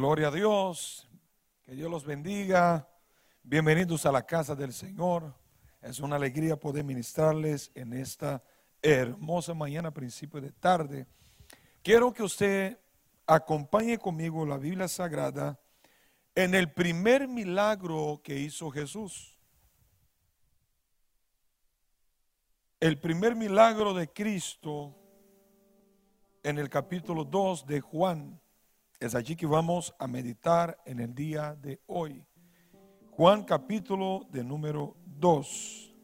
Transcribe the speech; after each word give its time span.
Gloria 0.00 0.28
a 0.28 0.30
Dios. 0.30 1.06
Que 1.62 1.74
Dios 1.74 1.90
los 1.90 2.06
bendiga. 2.06 2.88
Bienvenidos 3.42 4.06
a 4.06 4.10
la 4.10 4.24
casa 4.24 4.54
del 4.54 4.72
Señor. 4.72 5.34
Es 5.82 6.00
una 6.00 6.16
alegría 6.16 6.56
poder 6.56 6.84
ministrarles 6.84 7.70
en 7.74 7.92
esta 7.92 8.42
hermosa 8.80 9.52
mañana, 9.52 9.90
principio 9.90 10.40
de 10.40 10.52
tarde. 10.52 11.06
Quiero 11.82 12.14
que 12.14 12.22
usted 12.22 12.78
acompañe 13.26 13.98
conmigo 13.98 14.46
la 14.46 14.56
Biblia 14.56 14.88
Sagrada 14.88 15.60
en 16.34 16.54
el 16.54 16.72
primer 16.72 17.28
milagro 17.28 18.22
que 18.24 18.38
hizo 18.38 18.70
Jesús. 18.70 19.38
El 22.80 22.98
primer 22.98 23.36
milagro 23.36 23.92
de 23.92 24.08
Cristo 24.10 24.96
en 26.42 26.58
el 26.58 26.70
capítulo 26.70 27.22
2 27.22 27.66
de 27.66 27.82
Juan. 27.82 28.40
Es 29.00 29.14
allí 29.14 29.34
que 29.34 29.46
vamos 29.46 29.94
a 29.98 30.06
meditar 30.06 30.78
en 30.84 31.00
el 31.00 31.14
día 31.14 31.56
de 31.56 31.80
hoy. 31.86 32.22
Juan 33.12 33.44
capítulo 33.44 34.26
de 34.30 34.44
número 34.44 34.94
2. 35.06 35.96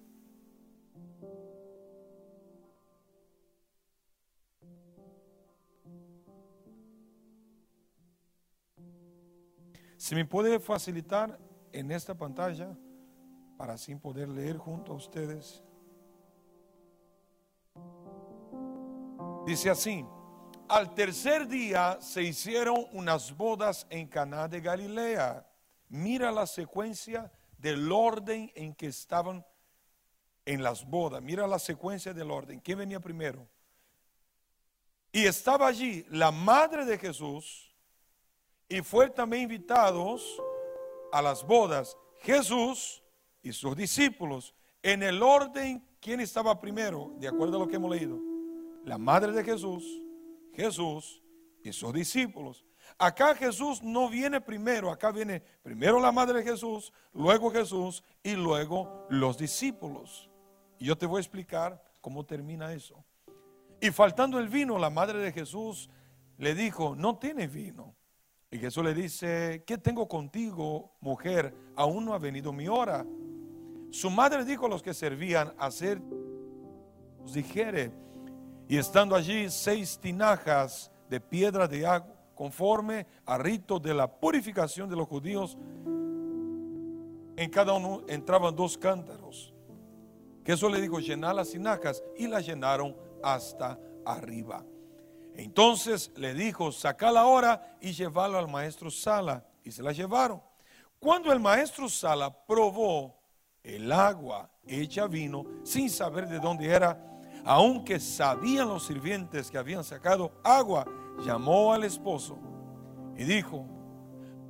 Si 9.98 10.14
me 10.14 10.24
puede 10.24 10.58
facilitar 10.58 11.38
en 11.72 11.90
esta 11.90 12.16
pantalla 12.16 12.74
para 13.58 13.74
así 13.74 13.94
poder 13.94 14.30
leer 14.30 14.56
junto 14.56 14.92
a 14.92 14.96
ustedes. 14.96 15.62
Dice 19.44 19.68
así, 19.68 20.02
al 20.68 20.94
tercer 20.94 21.46
día 21.46 21.98
se 22.00 22.22
hicieron 22.22 22.86
unas 22.92 23.36
bodas 23.36 23.86
en 23.90 24.06
Caná 24.06 24.48
de 24.48 24.60
Galilea. 24.60 25.46
Mira 25.88 26.32
la 26.32 26.46
secuencia 26.46 27.30
del 27.58 27.90
orden 27.90 28.50
en 28.54 28.74
que 28.74 28.88
estaban 28.88 29.44
en 30.44 30.62
las 30.62 30.84
bodas. 30.84 31.22
Mira 31.22 31.46
la 31.46 31.58
secuencia 31.58 32.12
del 32.12 32.30
orden. 32.30 32.60
¿Quién 32.60 32.78
venía 32.78 33.00
primero? 33.00 33.46
Y 35.12 35.26
estaba 35.26 35.68
allí 35.68 36.04
la 36.10 36.30
madre 36.30 36.84
de 36.84 36.98
Jesús 36.98 37.74
y 38.68 38.82
fue 38.82 39.08
también 39.10 39.44
invitados 39.44 40.40
a 41.12 41.22
las 41.22 41.44
bodas 41.44 41.96
Jesús 42.20 43.02
y 43.42 43.52
sus 43.52 43.76
discípulos. 43.76 44.54
En 44.82 45.02
el 45.02 45.22
orden, 45.22 45.86
¿quién 46.00 46.20
estaba 46.20 46.60
primero? 46.60 47.12
De 47.18 47.28
acuerdo 47.28 47.56
a 47.56 47.60
lo 47.60 47.68
que 47.68 47.76
hemos 47.76 47.90
leído. 47.90 48.18
La 48.84 48.98
madre 48.98 49.32
de 49.32 49.42
Jesús 49.42 50.02
Jesús 50.56 51.22
y 51.62 51.72
sus 51.72 51.92
discípulos. 51.92 52.64
Acá 52.98 53.34
Jesús 53.34 53.82
no 53.82 54.08
viene 54.08 54.40
primero, 54.40 54.90
acá 54.90 55.10
viene 55.10 55.42
primero 55.62 56.00
la 56.00 56.12
madre 56.12 56.38
de 56.38 56.50
Jesús, 56.50 56.92
luego 57.12 57.50
Jesús 57.50 58.02
y 58.22 58.34
luego 58.34 59.06
los 59.10 59.36
discípulos. 59.36 60.30
Y 60.78 60.86
yo 60.86 60.96
te 60.96 61.06
voy 61.06 61.18
a 61.18 61.20
explicar 61.20 61.82
cómo 62.00 62.24
termina 62.24 62.72
eso. 62.72 63.04
Y 63.80 63.90
faltando 63.90 64.38
el 64.38 64.48
vino, 64.48 64.78
la 64.78 64.88
madre 64.88 65.18
de 65.18 65.32
Jesús 65.32 65.90
le 66.38 66.54
dijo, 66.54 66.96
no 66.96 67.18
tienes 67.18 67.52
vino. 67.52 67.94
Y 68.50 68.58
Jesús 68.58 68.84
le 68.84 68.94
dice, 68.94 69.64
¿qué 69.66 69.76
tengo 69.76 70.08
contigo, 70.08 70.96
mujer? 71.00 71.54
Aún 71.74 72.04
no 72.04 72.14
ha 72.14 72.18
venido 72.18 72.52
mi 72.52 72.68
hora. 72.68 73.04
Su 73.90 74.08
madre 74.08 74.44
dijo 74.44 74.66
a 74.66 74.68
los 74.68 74.82
que 74.82 74.94
servían, 74.94 75.52
hacer, 75.58 76.00
dijere, 77.32 77.92
y 78.68 78.76
estando 78.76 79.14
allí 79.14 79.48
seis 79.50 79.98
tinajas 79.98 80.90
de 81.08 81.20
piedra 81.20 81.68
de 81.68 81.86
agua, 81.86 82.14
conforme 82.34 83.06
a 83.24 83.38
rito 83.38 83.78
de 83.78 83.94
la 83.94 84.06
purificación 84.06 84.88
de 84.90 84.96
los 84.96 85.08
judíos, 85.08 85.56
en 87.36 87.50
cada 87.50 87.72
uno 87.74 88.02
entraban 88.08 88.54
dos 88.54 88.76
cántaros. 88.76 89.52
Que 90.44 90.52
eso 90.52 90.68
le 90.68 90.80
dijo, 90.80 91.00
llenar 91.00 91.34
las 91.34 91.50
tinajas 91.50 92.02
y 92.16 92.26
las 92.26 92.46
llenaron 92.46 92.96
hasta 93.22 93.78
arriba. 94.04 94.64
Entonces 95.34 96.10
le 96.16 96.34
dijo, 96.34 96.72
sacala 96.72 97.20
ahora 97.20 97.76
y 97.80 97.92
llevarlo 97.92 98.38
al 98.38 98.48
maestro 98.48 98.90
Sala. 98.90 99.44
Y 99.64 99.72
se 99.72 99.82
la 99.82 99.92
llevaron. 99.92 100.40
Cuando 100.98 101.32
el 101.32 101.40
maestro 101.40 101.88
Sala 101.88 102.32
probó 102.46 103.18
el 103.62 103.90
agua 103.90 104.48
hecha 104.66 105.06
vino, 105.06 105.44
sin 105.64 105.90
saber 105.90 106.28
de 106.28 106.38
dónde 106.38 106.66
era, 106.66 107.15
aunque 107.46 108.00
sabían 108.00 108.68
los 108.68 108.86
sirvientes 108.86 109.50
que 109.50 109.56
habían 109.56 109.84
sacado 109.84 110.32
agua, 110.42 110.84
llamó 111.24 111.72
al 111.72 111.84
esposo 111.84 112.36
y 113.16 113.22
dijo, 113.22 113.64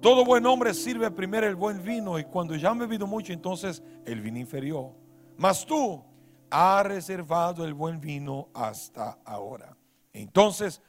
todo 0.00 0.24
buen 0.24 0.46
hombre 0.46 0.72
sirve 0.72 1.10
primero 1.10 1.46
el 1.46 1.56
buen 1.56 1.82
vino 1.84 2.18
y 2.18 2.24
cuando 2.24 2.56
ya 2.56 2.70
han 2.70 2.78
bebido 2.78 3.06
mucho, 3.06 3.34
entonces 3.34 3.82
el 4.06 4.22
vino 4.22 4.38
inferior. 4.38 4.94
Mas 5.36 5.66
tú 5.66 6.02
has 6.50 6.86
reservado 6.86 7.66
el 7.66 7.74
buen 7.74 8.00
vino 8.00 8.48
hasta 8.54 9.18
ahora. 9.26 9.76
Entonces, 10.14 10.80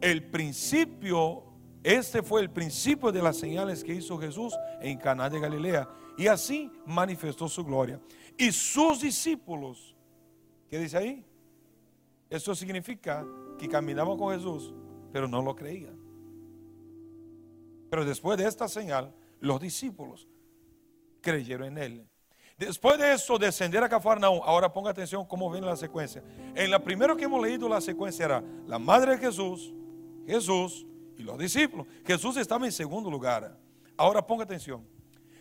el 0.00 0.30
principio, 0.30 1.44
este 1.82 2.22
fue 2.22 2.40
el 2.40 2.50
principio 2.50 3.12
de 3.12 3.20
las 3.20 3.36
señales 3.36 3.84
que 3.84 3.94
hizo 3.94 4.16
Jesús 4.16 4.56
en 4.80 4.96
Caná 4.98 5.28
de 5.28 5.40
Galilea 5.40 5.86
y 6.16 6.26
así 6.26 6.72
manifestó 6.86 7.48
su 7.48 7.64
gloria. 7.64 8.00
Y 8.38 8.50
sus 8.50 9.02
discípulos, 9.02 9.94
¿qué 10.70 10.78
dice 10.78 10.96
ahí? 10.96 11.26
Eso 12.30 12.54
significa 12.54 13.26
que 13.58 13.68
caminaban 13.68 14.16
con 14.16 14.32
Jesús, 14.32 14.72
pero 15.12 15.26
no 15.26 15.42
lo 15.42 15.54
creían. 15.56 15.98
Pero 17.90 18.04
después 18.04 18.38
de 18.38 18.46
esta 18.46 18.68
señal, 18.68 19.12
los 19.40 19.60
discípulos 19.60 20.28
creyeron 21.20 21.76
en 21.76 21.78
él. 21.78 22.10
Después 22.56 22.98
de 22.98 23.14
eso, 23.14 23.36
descender 23.38 23.82
a 23.82 23.88
Cafarnaúm. 23.88 24.40
Ahora 24.44 24.72
ponga 24.72 24.90
atención 24.90 25.24
cómo 25.24 25.50
viene 25.50 25.66
la 25.66 25.76
secuencia. 25.76 26.22
En 26.54 26.70
la 26.70 26.78
primera 26.78 27.16
que 27.16 27.24
hemos 27.24 27.42
leído, 27.42 27.68
la 27.68 27.80
secuencia 27.80 28.26
era 28.26 28.44
la 28.66 28.78
madre 28.78 29.12
de 29.12 29.18
Jesús, 29.18 29.72
Jesús 30.26 30.86
y 31.16 31.22
los 31.22 31.38
discípulos. 31.38 31.86
Jesús 32.06 32.36
estaba 32.36 32.64
en 32.64 32.72
segundo 32.72 33.10
lugar. 33.10 33.58
Ahora 33.96 34.24
ponga 34.24 34.44
atención. 34.44 34.86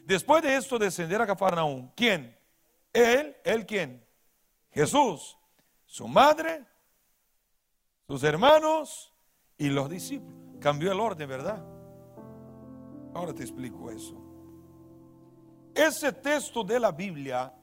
Después 0.06 0.42
de 0.42 0.56
esto, 0.56 0.80
descender 0.80 1.22
a 1.22 1.28
Cafarnaúm. 1.28 1.92
¿Quién? 1.96 2.36
Él, 2.92 3.36
él 3.44 3.66
quién? 3.66 4.04
Jesús, 4.72 5.38
su 5.86 6.08
madre 6.08 6.66
sus 8.10 8.24
hermanos 8.24 9.14
y 9.56 9.70
los 9.70 9.88
discípulos. 9.88 10.36
Cambió 10.60 10.92
el 10.92 11.00
orden, 11.00 11.30
¿verdad? 11.30 11.64
Ahora 13.14 13.36
te 13.36 13.44
explico 13.44 13.92
eso. 13.92 14.16
Ese 15.76 16.12
texto 16.12 16.64
de 16.64 16.80
la 16.80 16.92
Biblia, 16.92 17.54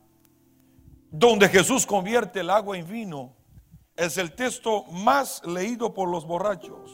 donde 1.10 1.48
Jesús 1.48 1.84
convierte 1.84 2.40
el 2.40 2.50
agua 2.50 2.78
en 2.78 2.86
vino, 2.86 3.34
es 3.96 4.18
el 4.18 4.36
texto 4.36 4.84
más 4.84 5.44
leído 5.44 5.92
por 5.92 6.08
los 6.08 6.24
borrachos. 6.24 6.92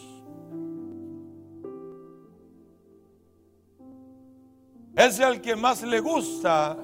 Es 4.96 5.18
el 5.18 5.42
que 5.42 5.56
más 5.56 5.82
le 5.82 6.00
gusta 6.00 6.78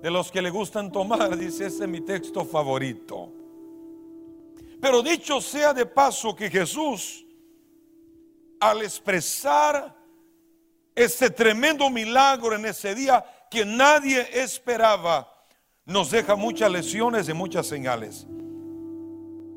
de 0.00 0.10
los 0.10 0.32
que 0.32 0.40
le 0.40 0.48
gustan 0.48 0.90
tomar, 0.90 1.36
dice, 1.36 1.66
ese 1.66 1.84
es 1.84 1.90
mi 1.90 2.00
texto 2.00 2.46
favorito. 2.46 3.39
Pero 4.80 5.02
dicho 5.02 5.40
sea 5.40 5.74
de 5.74 5.84
paso 5.86 6.34
que 6.34 6.50
Jesús, 6.50 7.24
al 8.60 8.82
expresar 8.82 9.94
este 10.94 11.30
tremendo 11.30 11.88
milagro 11.90 12.54
en 12.54 12.66
ese 12.66 12.94
día 12.94 13.24
que 13.50 13.64
nadie 13.64 14.26
esperaba, 14.32 15.30
nos 15.84 16.10
deja 16.10 16.34
muchas 16.34 16.70
lecciones 16.70 17.28
y 17.28 17.34
muchas 17.34 17.66
señales. 17.66 18.26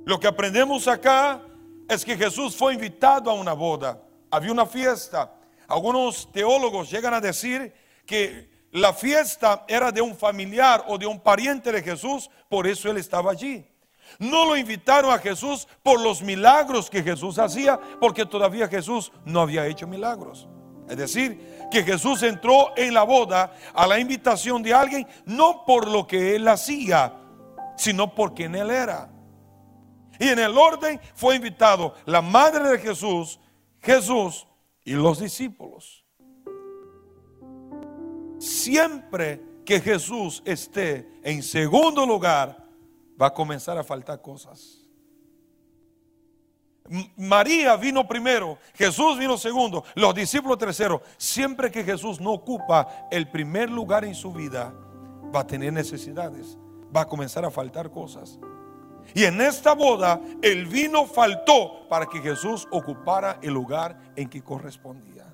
Lo 0.05 0.19
que 0.19 0.27
aprendemos 0.27 0.87
acá 0.87 1.41
es 1.87 2.03
que 2.03 2.17
Jesús 2.17 2.55
fue 2.55 2.73
invitado 2.73 3.29
a 3.29 3.33
una 3.33 3.53
boda, 3.53 4.01
había 4.29 4.51
una 4.51 4.65
fiesta. 4.65 5.33
Algunos 5.67 6.29
teólogos 6.31 6.89
llegan 6.89 7.13
a 7.13 7.21
decir 7.21 7.73
que 8.05 8.49
la 8.71 8.93
fiesta 8.93 9.63
era 9.67 9.91
de 9.91 10.01
un 10.01 10.15
familiar 10.15 10.83
o 10.87 10.97
de 10.97 11.05
un 11.05 11.19
pariente 11.19 11.71
de 11.71 11.81
Jesús, 11.81 12.29
por 12.49 12.67
eso 12.67 12.89
él 12.89 12.97
estaba 12.97 13.31
allí. 13.31 13.65
No 14.19 14.45
lo 14.45 14.57
invitaron 14.57 15.11
a 15.11 15.19
Jesús 15.19 15.67
por 15.81 16.01
los 16.01 16.21
milagros 16.21 16.89
que 16.89 17.03
Jesús 17.03 17.39
hacía, 17.39 17.79
porque 17.99 18.25
todavía 18.25 18.67
Jesús 18.67 19.11
no 19.25 19.41
había 19.41 19.67
hecho 19.67 19.87
milagros. 19.87 20.47
Es 20.89 20.97
decir, 20.97 21.67
que 21.71 21.83
Jesús 21.83 22.21
entró 22.23 22.75
en 22.75 22.93
la 22.93 23.03
boda 23.03 23.55
a 23.73 23.87
la 23.87 23.99
invitación 23.99 24.61
de 24.61 24.73
alguien, 24.73 25.07
no 25.25 25.65
por 25.65 25.87
lo 25.87 26.05
que 26.05 26.35
él 26.35 26.47
hacía, 26.47 27.13
sino 27.77 28.13
por 28.13 28.33
quien 28.33 28.55
él 28.55 28.69
era. 28.69 29.09
Y 30.19 30.27
en 30.29 30.39
el 30.39 30.57
orden 30.57 30.99
fue 31.15 31.35
invitado 31.35 31.95
la 32.05 32.21
madre 32.21 32.69
de 32.69 32.79
Jesús, 32.79 33.39
Jesús 33.81 34.47
y 34.85 34.93
los 34.93 35.19
discípulos. 35.19 36.05
Siempre 38.37 39.41
que 39.65 39.79
Jesús 39.79 40.43
esté 40.45 41.19
en 41.23 41.41
segundo 41.41 42.05
lugar, 42.05 42.62
va 43.23 43.27
a 43.27 43.33
comenzar 43.33 43.77
a 43.77 43.85
faltar 43.85 44.21
cosas. 44.21 44.81
María 47.15 47.77
vino 47.77 48.05
primero, 48.05 48.57
Jesús 48.73 49.17
vino 49.17 49.37
segundo, 49.37 49.85
los 49.95 50.13
discípulos 50.13 50.57
tercero. 50.57 51.01
Siempre 51.15 51.71
que 51.71 51.85
Jesús 51.85 52.19
no 52.19 52.33
ocupa 52.33 53.07
el 53.09 53.29
primer 53.29 53.69
lugar 53.69 54.03
en 54.03 54.13
su 54.13 54.33
vida, 54.33 54.73
va 55.33 55.39
a 55.39 55.47
tener 55.47 55.71
necesidades, 55.71 56.57
va 56.93 57.01
a 57.01 57.05
comenzar 57.05 57.45
a 57.45 57.51
faltar 57.51 57.89
cosas. 57.89 58.37
Y 59.13 59.23
en 59.23 59.39
esta 59.39 59.73
boda 59.73 60.19
el 60.41 60.65
vino 60.65 61.05
faltó 61.05 61.87
para 61.87 62.07
que 62.07 62.19
Jesús 62.19 62.67
ocupara 62.71 63.39
el 63.41 63.53
lugar 63.53 63.97
en 64.17 64.27
que 64.27 64.43
correspondía. 64.43 65.33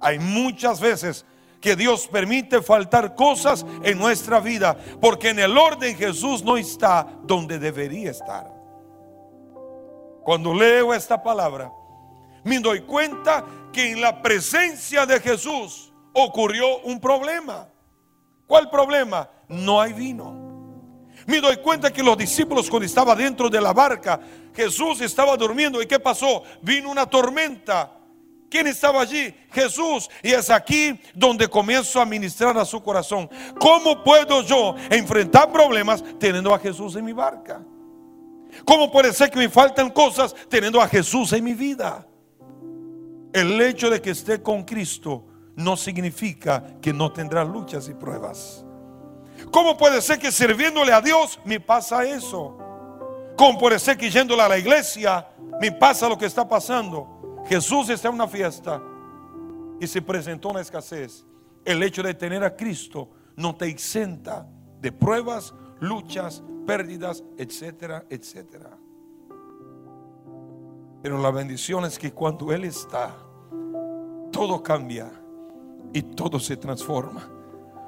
Hay 0.00 0.18
muchas 0.18 0.80
veces 0.80 1.24
que 1.60 1.76
Dios 1.76 2.08
permite 2.08 2.62
faltar 2.62 3.14
cosas 3.14 3.66
en 3.82 3.98
nuestra 3.98 4.40
vida 4.40 4.76
porque 5.00 5.30
en 5.30 5.38
el 5.38 5.56
orden 5.56 5.96
Jesús 5.96 6.42
no 6.42 6.56
está 6.56 7.06
donde 7.22 7.58
debería 7.58 8.10
estar. 8.10 8.50
Cuando 10.24 10.54
leo 10.54 10.94
esta 10.94 11.22
palabra, 11.22 11.70
me 12.44 12.58
doy 12.58 12.80
cuenta 12.80 13.44
que 13.72 13.92
en 13.92 14.00
la 14.00 14.22
presencia 14.22 15.06
de 15.06 15.20
Jesús 15.20 15.92
ocurrió 16.12 16.78
un 16.80 17.00
problema. 17.00 17.68
¿Cuál 18.46 18.70
problema? 18.70 19.28
No 19.48 19.80
hay 19.80 19.92
vino. 19.92 20.50
Me 21.26 21.40
doy 21.40 21.58
cuenta 21.58 21.92
que 21.92 22.02
los 22.02 22.16
discípulos 22.16 22.68
cuando 22.70 22.86
estaba 22.86 23.14
dentro 23.14 23.48
de 23.48 23.60
la 23.60 23.72
barca, 23.72 24.18
Jesús 24.54 25.00
estaba 25.00 25.36
durmiendo. 25.36 25.80
¿Y 25.80 25.86
qué 25.86 26.00
pasó? 26.00 26.42
Vino 26.62 26.90
una 26.90 27.06
tormenta. 27.06 27.99
¿Quién 28.50 28.66
estaba 28.66 29.02
allí? 29.02 29.32
Jesús. 29.52 30.10
Y 30.22 30.32
es 30.32 30.50
aquí 30.50 31.00
donde 31.14 31.48
comienzo 31.48 32.00
a 32.00 32.04
ministrar 32.04 32.58
a 32.58 32.64
su 32.64 32.82
corazón. 32.82 33.30
¿Cómo 33.60 34.02
puedo 34.02 34.42
yo 34.42 34.74
enfrentar 34.90 35.52
problemas 35.52 36.02
teniendo 36.18 36.52
a 36.52 36.58
Jesús 36.58 36.96
en 36.96 37.04
mi 37.04 37.12
barca? 37.12 37.62
¿Cómo 38.64 38.90
puede 38.90 39.12
ser 39.12 39.30
que 39.30 39.38
me 39.38 39.48
faltan 39.48 39.90
cosas 39.90 40.34
teniendo 40.48 40.80
a 40.80 40.88
Jesús 40.88 41.32
en 41.32 41.44
mi 41.44 41.54
vida? 41.54 42.04
El 43.32 43.60
hecho 43.60 43.88
de 43.88 44.02
que 44.02 44.10
esté 44.10 44.42
con 44.42 44.64
Cristo 44.64 45.26
no 45.54 45.76
significa 45.76 46.64
que 46.82 46.92
no 46.92 47.12
tendrá 47.12 47.44
luchas 47.44 47.88
y 47.88 47.94
pruebas. 47.94 48.64
¿Cómo 49.52 49.76
puede 49.76 50.02
ser 50.02 50.18
que 50.18 50.32
sirviéndole 50.32 50.92
a 50.92 51.00
Dios 51.00 51.38
me 51.44 51.60
pasa 51.60 52.04
eso? 52.04 52.58
¿Cómo 53.36 53.58
puede 53.60 53.78
ser 53.78 53.96
que 53.96 54.10
yéndole 54.10 54.42
a 54.42 54.48
la 54.48 54.58
iglesia 54.58 55.28
me 55.60 55.70
pasa 55.70 56.08
lo 56.08 56.18
que 56.18 56.26
está 56.26 56.48
pasando? 56.48 57.29
Jesús 57.50 57.88
está 57.88 58.06
en 58.06 58.14
una 58.14 58.28
fiesta 58.28 58.80
y 59.80 59.86
se 59.88 60.00
presentó 60.00 60.50
una 60.50 60.60
escasez. 60.60 61.26
El 61.64 61.82
hecho 61.82 62.00
de 62.00 62.14
tener 62.14 62.44
a 62.44 62.54
Cristo 62.54 63.10
no 63.34 63.56
te 63.56 63.66
exenta 63.66 64.46
de 64.80 64.92
pruebas, 64.92 65.52
luchas, 65.80 66.44
pérdidas, 66.64 67.24
etcétera, 67.36 68.04
etcétera. 68.08 68.78
Pero 71.02 71.18
la 71.20 71.32
bendición 71.32 71.84
es 71.84 71.98
que 71.98 72.12
cuando 72.12 72.52
Él 72.52 72.62
está, 72.62 73.16
todo 74.30 74.62
cambia 74.62 75.10
y 75.92 76.02
todo 76.02 76.38
se 76.38 76.56
transforma. 76.56 77.28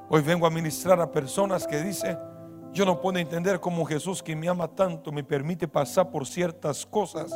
Hoy 0.08 0.22
vengo 0.22 0.44
a 0.44 0.50
ministrar 0.50 1.00
a 1.00 1.12
personas 1.12 1.68
que 1.68 1.80
dicen, 1.80 2.18
yo 2.72 2.84
no 2.84 3.00
puedo 3.00 3.16
entender 3.20 3.60
cómo 3.60 3.84
Jesús 3.84 4.24
que 4.24 4.34
me 4.34 4.48
ama 4.48 4.66
tanto 4.66 5.12
me 5.12 5.22
permite 5.22 5.68
pasar 5.68 6.10
por 6.10 6.26
ciertas 6.26 6.84
cosas. 6.84 7.32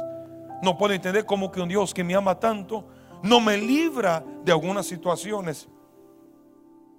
No 0.62 0.76
puedo 0.76 0.94
entender 0.94 1.24
cómo 1.26 1.50
que 1.50 1.60
un 1.60 1.68
Dios 1.68 1.92
que 1.92 2.04
me 2.04 2.14
ama 2.14 2.38
tanto 2.38 2.86
no 3.22 3.40
me 3.40 3.56
libra 3.56 4.24
de 4.44 4.52
algunas 4.52 4.86
situaciones. 4.86 5.68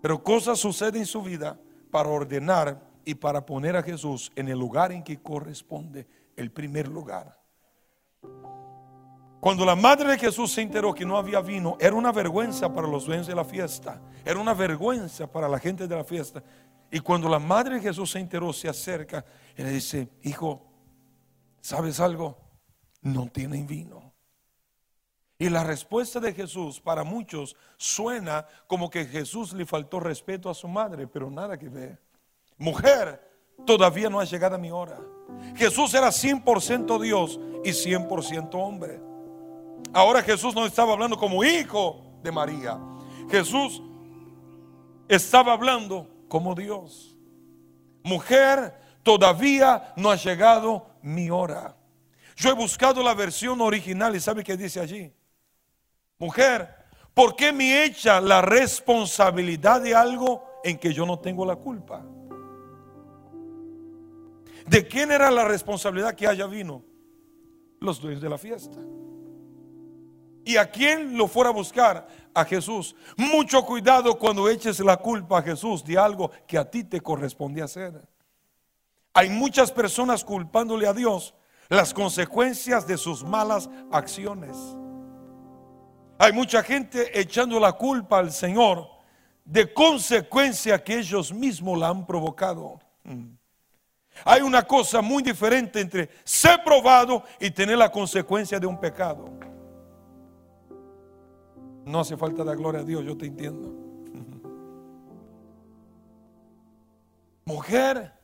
Pero 0.02 0.24
cosas 0.24 0.60
suceden 0.60 1.02
en 1.02 1.06
su 1.06 1.22
vida 1.22 1.60
para 1.92 2.10
ordenar 2.10 2.82
y 3.04 3.16
para 3.16 3.46
poner 3.46 3.76
a 3.76 3.84
Jesús 3.84 4.32
en 4.36 4.50
el 4.50 4.60
lugar 4.60 4.92
en 4.92 5.04
que 5.04 5.22
corresponde, 5.22 6.08
el 6.36 6.52
primer 6.52 6.88
lugar. 6.88 7.40
Cuando 9.40 9.66
la 9.66 9.76
madre 9.76 10.12
de 10.12 10.18
Jesús 10.18 10.52
se 10.52 10.62
enteró 10.62 10.94
que 10.94 11.06
no 11.06 11.18
había 11.18 11.42
vino, 11.42 11.78
era 11.80 11.96
una 11.96 12.12
vergüenza 12.12 12.74
para 12.74 12.88
los 12.88 13.06
dueños 13.06 13.28
de 13.28 13.36
la 13.36 13.46
fiesta, 13.46 14.02
era 14.26 14.40
una 14.40 14.54
vergüenza 14.54 15.32
para 15.32 15.48
la 15.48 15.60
gente 15.60 15.88
de 15.88 15.96
la 15.96 16.04
fiesta. 16.04 16.44
Y 16.92 17.00
cuando 17.00 17.30
la 17.30 17.40
madre 17.40 17.76
de 17.76 17.82
Jesús 17.82 18.12
se 18.12 18.20
enteró, 18.20 18.52
se 18.52 18.68
acerca 18.68 19.24
y 19.56 19.64
le 19.64 19.70
dice, 19.70 20.10
hijo, 20.24 20.66
¿sabes 21.62 22.00
algo? 22.00 22.38
No 23.08 23.28
tienen 23.28 23.66
vino. 23.66 24.12
Y 25.40 25.48
la 25.48 25.64
respuesta 25.64 26.20
de 26.20 26.34
Jesús 26.34 26.82
para 26.82 27.06
muchos 27.06 27.56
suena 27.78 28.46
como 28.68 28.90
que 28.90 29.06
Jesús 29.06 29.54
le 29.54 29.66
faltó 29.66 30.02
respeto 30.02 30.50
a 30.50 30.54
su 30.54 30.68
madre, 30.68 31.08
pero 31.08 31.32
nada 31.32 31.58
que 31.58 31.70
ver. 31.70 32.02
Mujer, 32.58 33.22
todavía 33.66 34.10
no 34.10 34.20
ha 34.20 34.26
llegado 34.26 34.58
mi 34.58 34.72
hora. 34.72 35.00
Jesús 35.56 35.94
era 35.94 36.08
100% 36.08 37.00
Dios 37.00 37.40
y 37.64 37.70
100% 37.70 38.50
hombre. 38.56 39.00
Ahora 39.94 40.22
Jesús 40.22 40.54
no 40.54 40.66
estaba 40.66 40.92
hablando 40.92 41.18
como 41.18 41.46
hijo 41.46 42.02
de 42.22 42.32
María. 42.34 42.78
Jesús 43.30 43.82
estaba 45.08 45.54
hablando 45.54 46.10
como 46.28 46.56
Dios. 46.56 47.18
Mujer, 48.04 48.78
todavía 49.02 49.94
no 49.96 50.12
ha 50.12 50.18
llegado 50.18 50.88
mi 51.02 51.30
hora. 51.30 51.78
Yo 52.38 52.52
he 52.52 52.54
buscado 52.54 53.02
la 53.02 53.16
versión 53.16 53.60
original 53.62 54.16
y 54.16 54.20
¿sabe 54.20 54.44
qué 54.44 54.56
dice 54.56 54.80
allí? 54.80 55.12
Mujer, 56.20 56.70
¿por 57.16 57.36
qué 57.36 57.52
me 57.52 57.84
echa 57.84 58.22
la 58.22 58.44
responsabilidad 58.44 59.82
de 59.82 59.96
algo 59.96 60.48
en 60.64 60.78
que 60.78 60.94
yo 60.94 61.08
no 61.08 61.18
tengo 61.18 61.44
la 61.48 61.56
culpa? 61.56 62.06
¿De 64.68 64.88
quién 64.88 65.12
era 65.12 65.32
la 65.32 65.46
responsabilidad 65.46 66.14
que 66.14 66.28
haya 66.28 66.46
vino? 66.46 66.84
Los 67.80 68.00
dueños 68.00 68.22
de 68.22 68.30
la 68.30 68.38
fiesta. 68.38 68.78
¿Y 70.46 70.58
a 70.58 70.70
quién 70.70 71.18
lo 71.18 71.28
fuera 71.28 71.50
a 71.50 71.54
buscar? 71.54 72.08
A 72.36 72.46
Jesús. 72.46 72.96
Mucho 73.16 73.66
cuidado 73.66 74.16
cuando 74.20 74.48
eches 74.48 74.80
la 74.82 74.98
culpa 74.98 75.40
a 75.40 75.42
Jesús 75.42 75.84
de 75.84 75.98
algo 75.98 76.30
que 76.46 76.60
a 76.60 76.70
ti 76.70 76.84
te 76.84 77.02
corresponde 77.02 77.64
hacer. 77.64 78.00
Hay 79.12 79.28
muchas 79.32 79.72
personas 79.72 80.24
culpándole 80.24 80.86
a 80.86 80.94
Dios 80.94 81.34
las 81.70 81.94
consecuencias 81.94 82.88
de 82.88 82.98
sus 82.98 83.24
malas 83.24 83.70
acciones. 83.92 84.56
Hay 86.18 86.34
mucha 86.34 86.64
gente 86.64 87.20
echando 87.20 87.60
la 87.60 87.74
culpa 87.74 88.20
al 88.20 88.32
Señor 88.32 88.88
de 89.46 89.72
consecuencia 89.74 90.84
que 90.84 90.98
ellos 90.98 91.32
mismos 91.32 91.78
la 91.78 91.90
han 91.90 92.06
provocado. 92.06 92.80
Mm. 93.04 93.36
Hay 94.26 94.42
una 94.42 94.64
cosa 94.64 95.02
muy 95.02 95.22
diferente 95.22 95.80
entre 95.80 96.10
ser 96.24 96.64
probado 96.64 97.24
y 97.40 97.52
tener 97.52 97.78
la 97.78 97.92
consecuencia 97.92 98.60
de 98.60 98.66
un 98.66 98.80
pecado. 98.80 99.30
No 101.86 102.00
hace 102.00 102.18
falta 102.18 102.44
dar 102.44 102.58
gloria 102.58 102.82
a 102.82 102.84
Dios, 102.84 103.06
yo 103.06 103.16
te 103.16 103.28
entiendo. 103.28 103.70
Mujer, 107.46 108.17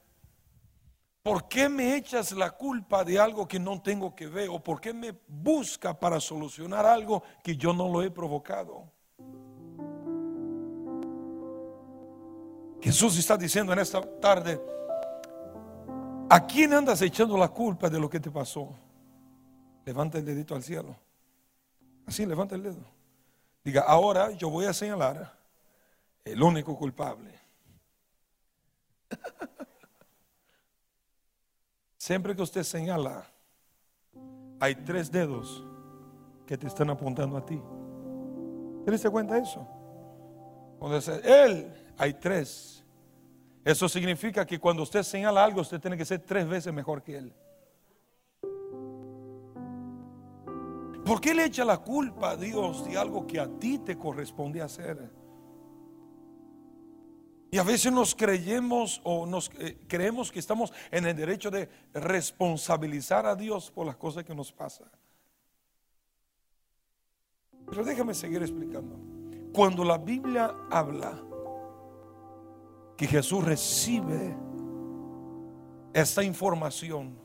¿por 1.24 1.48
qué 1.48 1.70
me 1.70 1.96
echas 1.96 2.34
la 2.34 2.52
culpa 2.52 3.06
de 3.06 3.18
algo 3.18 3.48
que 3.48 3.58
no 3.58 3.82
tengo 3.82 4.14
que 4.14 4.28
ver? 4.28 4.50
¿O 4.50 4.62
por 4.62 4.82
qué 4.82 4.94
me 4.94 5.18
busca 5.28 5.98
para 5.98 6.20
solucionar 6.20 6.86
algo 6.86 7.24
que 7.42 7.56
yo 7.56 7.74
no 7.74 7.88
lo 7.88 8.04
he 8.04 8.12
provocado? 8.12 8.92
Jesús 12.82 13.18
está 13.18 13.38
diciendo 13.38 13.72
en 13.72 13.80
esta 13.80 14.02
tarde, 14.20 14.62
¿a 16.30 16.46
quién 16.46 16.74
andas 16.74 17.02
echando 17.02 17.38
la 17.38 17.48
culpa 17.48 17.90
de 17.90 17.98
lo 17.98 18.10
que 18.10 18.20
te 18.20 18.30
pasó? 18.30 18.76
Levanta 19.86 20.18
el 20.18 20.26
dedito 20.26 20.54
al 20.54 20.64
cielo. 20.64 20.94
Así, 22.06 22.26
levanta 22.26 22.56
el 22.56 22.64
dedo. 22.64 22.84
Diga, 23.64 23.84
ahora 23.88 24.32
yo 24.32 24.50
voy 24.50 24.66
a 24.66 24.74
señalar 24.74 25.34
el 26.26 26.44
único 26.44 26.78
culpable. 26.78 27.40
Siempre 32.04 32.36
que 32.36 32.42
usted 32.42 32.64
señala, 32.64 33.24
hay 34.60 34.76
tres 34.76 35.10
dedos 35.10 35.66
que 36.46 36.58
te 36.58 36.68
están 36.68 36.90
apuntando 36.90 37.38
a 37.38 37.46
ti. 37.46 37.58
¿Te 38.86 38.98
se 38.98 39.10
cuenta 39.10 39.38
eso? 39.38 39.66
Cuando 40.80 40.98
dice 40.98 41.22
él, 41.24 41.74
hay 41.98 42.14
tres. 42.16 42.84
Eso 43.64 43.88
significa 43.88 44.46
que 44.46 44.60
cuando 44.60 44.84
usted 44.84 45.02
señala 45.02 45.46
algo, 45.46 45.62
usted 45.62 45.80
tiene 45.80 45.96
que 45.96 46.04
ser 46.04 46.20
tres 46.20 46.46
veces 46.46 46.74
mejor 46.74 47.02
que 47.02 47.20
él. 47.20 47.34
¿Por 51.06 51.22
qué 51.22 51.34
le 51.34 51.46
echa 51.46 51.64
la 51.64 51.78
culpa 51.78 52.32
a 52.32 52.36
Dios 52.36 52.84
de 52.84 52.98
algo 52.98 53.26
que 53.26 53.40
a 53.40 53.48
ti 53.48 53.78
te 53.78 53.98
corresponde 53.98 54.62
hacer? 54.62 55.10
Y 57.54 57.60
a 57.60 57.64
veces 57.64 57.94
nos 57.94 58.16
creemos 58.16 59.00
o 59.04 59.28
nos 59.28 59.52
eh, 59.60 59.78
creemos 59.88 60.32
que 60.32 60.40
estamos 60.40 60.74
en 60.90 61.06
el 61.06 61.16
derecho 61.16 61.52
de 61.52 61.70
responsabilizar 61.94 63.28
a 63.28 63.36
Dios 63.36 63.70
por 63.70 63.86
las 63.86 63.96
cosas 63.96 64.24
que 64.24 64.34
nos 64.34 64.52
pasan. 64.52 64.90
Pero 67.70 67.84
déjame 67.84 68.16
seguir 68.16 68.42
explicando. 68.42 68.98
Cuando 69.54 69.84
la 69.84 70.00
Biblia 70.00 70.52
habla 70.72 71.14
que 72.98 73.06
Jesús 73.06 73.44
recibe 73.44 74.36
esta 75.94 76.24
información 76.24 77.22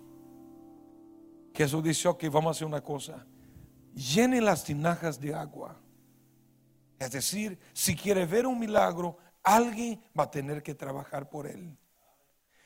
Jesús 1.54 1.82
dice, 1.82 2.06
ok, 2.06 2.24
vamos 2.30 2.48
a 2.48 2.50
hacer 2.50 2.66
una 2.66 2.82
cosa. 2.82 3.24
Llene 3.94 4.42
las 4.42 4.62
tinajas 4.62 5.18
de 5.18 5.34
agua. 5.34 5.80
Es 6.98 7.12
decir, 7.12 7.58
si 7.72 7.96
quiere 7.96 8.26
ver 8.26 8.46
un 8.46 8.58
milagro, 8.58 9.16
alguien 9.54 10.00
va 10.18 10.24
a 10.24 10.30
tener 10.30 10.62
que 10.62 10.74
trabajar 10.74 11.28
por 11.28 11.46
él. 11.46 11.76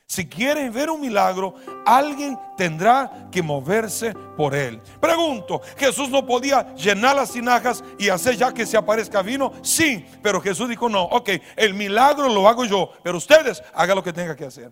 Si 0.06 0.26
quieren 0.26 0.70
ver 0.72 0.90
un 0.90 1.00
milagro, 1.00 1.54
alguien 1.86 2.38
tendrá 2.56 3.28
que 3.30 3.42
moverse 3.42 4.12
por 4.36 4.54
él. 4.54 4.78
Pregunto, 5.00 5.62
¿Jesús 5.78 6.10
no 6.10 6.26
podía 6.26 6.74
llenar 6.74 7.16
las 7.16 7.32
tinajas 7.32 7.82
y 7.98 8.10
hacer 8.10 8.36
ya 8.36 8.52
que 8.52 8.66
se 8.66 8.76
aparezca 8.76 9.22
vino? 9.22 9.52
Sí, 9.62 10.04
pero 10.22 10.40
Jesús 10.40 10.68
dijo, 10.68 10.88
no, 10.90 11.04
ok, 11.04 11.30
el 11.56 11.72
milagro 11.72 12.28
lo 12.28 12.46
hago 12.46 12.66
yo, 12.66 12.90
pero 13.02 13.16
ustedes 13.16 13.62
hagan 13.72 13.96
lo 13.96 14.02
que 14.02 14.12
tengan 14.12 14.36
que 14.36 14.44
hacer. 14.44 14.70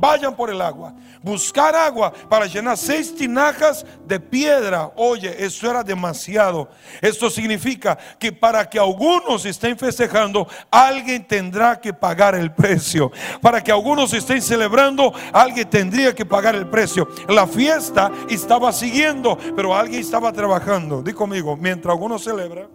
Vayan 0.00 0.34
por 0.34 0.50
el 0.50 0.60
agua. 0.60 0.94
Buscar 1.22 1.74
agua 1.74 2.12
para 2.28 2.46
llenar 2.46 2.76
seis 2.76 3.14
tinajas 3.14 3.84
de 4.06 4.20
piedra. 4.20 4.92
Oye, 4.96 5.44
eso 5.44 5.68
era 5.68 5.82
demasiado. 5.82 6.68
Esto 7.00 7.30
significa 7.30 7.98
que 8.18 8.32
para 8.32 8.68
que 8.68 8.78
algunos 8.78 9.44
estén 9.44 9.76
festejando, 9.76 10.46
alguien 10.70 11.26
tendrá 11.26 11.80
que 11.80 11.92
pagar 11.92 12.34
el 12.34 12.52
precio. 12.52 13.10
Para 13.40 13.62
que 13.62 13.72
algunos 13.72 14.12
estén 14.12 14.40
celebrando, 14.42 15.12
alguien 15.32 15.68
tendría 15.68 16.14
que 16.14 16.24
pagar 16.24 16.54
el 16.54 16.68
precio. 16.68 17.08
La 17.28 17.46
fiesta 17.46 18.10
estaba 18.28 18.72
siguiendo, 18.72 19.36
pero 19.56 19.74
alguien 19.74 20.00
estaba 20.00 20.32
trabajando. 20.32 21.02
Di 21.02 21.12
conmigo, 21.12 21.56
mientras 21.56 21.92
algunos 21.92 22.22
celebran, 22.22 22.68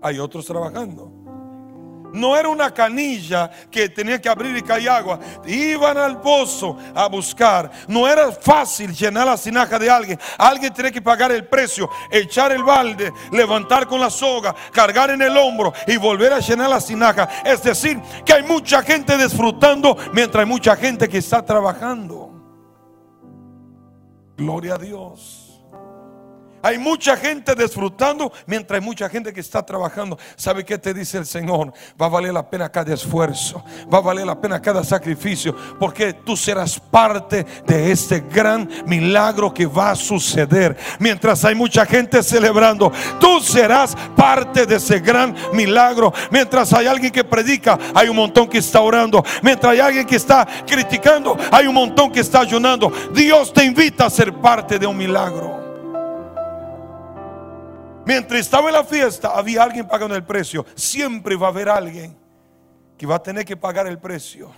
hay 0.00 0.18
otros 0.18 0.46
trabajando. 0.46 1.25
No 2.16 2.34
era 2.36 2.48
una 2.48 2.72
canilla 2.72 3.50
que 3.70 3.90
tenía 3.90 4.20
que 4.20 4.28
abrir 4.28 4.56
y 4.56 4.62
caer 4.62 4.88
agua. 4.88 5.20
Iban 5.46 5.98
al 5.98 6.20
pozo 6.20 6.78
a 6.94 7.06
buscar. 7.08 7.70
No 7.86 8.08
era 8.08 8.32
fácil 8.32 8.94
llenar 8.94 9.26
la 9.26 9.36
sinaja 9.36 9.78
de 9.78 9.90
alguien. 9.90 10.18
Alguien 10.38 10.72
tenía 10.72 10.90
que 10.90 11.02
pagar 11.02 11.30
el 11.30 11.46
precio, 11.46 11.90
echar 12.10 12.52
el 12.52 12.62
balde, 12.62 13.12
levantar 13.32 13.86
con 13.86 14.00
la 14.00 14.08
soga, 14.08 14.54
cargar 14.72 15.10
en 15.10 15.20
el 15.20 15.36
hombro 15.36 15.74
y 15.86 15.98
volver 15.98 16.32
a 16.32 16.40
llenar 16.40 16.70
la 16.70 16.80
sinaja. 16.80 17.28
Es 17.44 17.62
decir, 17.62 18.00
que 18.24 18.32
hay 18.32 18.42
mucha 18.42 18.82
gente 18.82 19.16
disfrutando 19.18 19.96
mientras 20.12 20.42
hay 20.42 20.48
mucha 20.48 20.74
gente 20.74 21.08
que 21.08 21.18
está 21.18 21.44
trabajando. 21.44 22.32
Gloria 24.36 24.74
a 24.74 24.78
Dios. 24.78 25.45
Hay 26.66 26.78
mucha 26.78 27.16
gente 27.16 27.54
disfrutando 27.54 28.32
mientras 28.44 28.80
hay 28.80 28.84
mucha 28.84 29.08
gente 29.08 29.32
que 29.32 29.38
está 29.38 29.64
trabajando. 29.64 30.18
¿Sabe 30.34 30.64
qué 30.64 30.76
te 30.76 30.92
dice 30.92 31.16
el 31.16 31.24
Señor? 31.24 31.72
Va 32.00 32.06
a 32.06 32.08
valer 32.08 32.34
la 32.34 32.50
pena 32.50 32.68
cada 32.68 32.92
esfuerzo. 32.92 33.64
Va 33.92 33.98
a 33.98 34.00
valer 34.00 34.26
la 34.26 34.40
pena 34.40 34.60
cada 34.60 34.82
sacrificio. 34.82 35.54
Porque 35.78 36.12
tú 36.12 36.36
serás 36.36 36.80
parte 36.80 37.46
de 37.68 37.92
este 37.92 38.18
gran 38.18 38.68
milagro 38.84 39.54
que 39.54 39.64
va 39.64 39.92
a 39.92 39.94
suceder. 39.94 40.76
Mientras 40.98 41.44
hay 41.44 41.54
mucha 41.54 41.86
gente 41.86 42.20
celebrando, 42.20 42.90
tú 43.20 43.38
serás 43.38 43.96
parte 44.16 44.66
de 44.66 44.74
ese 44.74 44.98
gran 44.98 45.36
milagro. 45.52 46.12
Mientras 46.32 46.72
hay 46.72 46.88
alguien 46.88 47.12
que 47.12 47.22
predica, 47.22 47.78
hay 47.94 48.08
un 48.08 48.16
montón 48.16 48.48
que 48.48 48.58
está 48.58 48.80
orando. 48.80 49.24
Mientras 49.40 49.72
hay 49.72 49.78
alguien 49.78 50.04
que 50.04 50.16
está 50.16 50.44
criticando, 50.66 51.36
hay 51.52 51.68
un 51.68 51.74
montón 51.74 52.10
que 52.10 52.18
está 52.18 52.40
ayunando. 52.40 52.92
Dios 53.14 53.52
te 53.52 53.64
invita 53.64 54.06
a 54.06 54.10
ser 54.10 54.32
parte 54.34 54.80
de 54.80 54.86
un 54.88 54.96
milagro. 54.96 55.65
Mientras 58.06 58.40
estaba 58.40 58.68
en 58.68 58.74
la 58.74 58.84
fiesta, 58.84 59.36
había 59.36 59.64
alguien 59.64 59.88
pagando 59.88 60.14
el 60.14 60.24
precio. 60.24 60.64
Siempre 60.76 61.34
va 61.34 61.48
a 61.48 61.50
haber 61.50 61.68
alguien 61.68 62.16
que 62.96 63.04
va 63.04 63.16
a 63.16 63.22
tener 63.22 63.44
que 63.44 63.56
pagar 63.56 63.88
el 63.88 63.98
precio. 63.98 64.54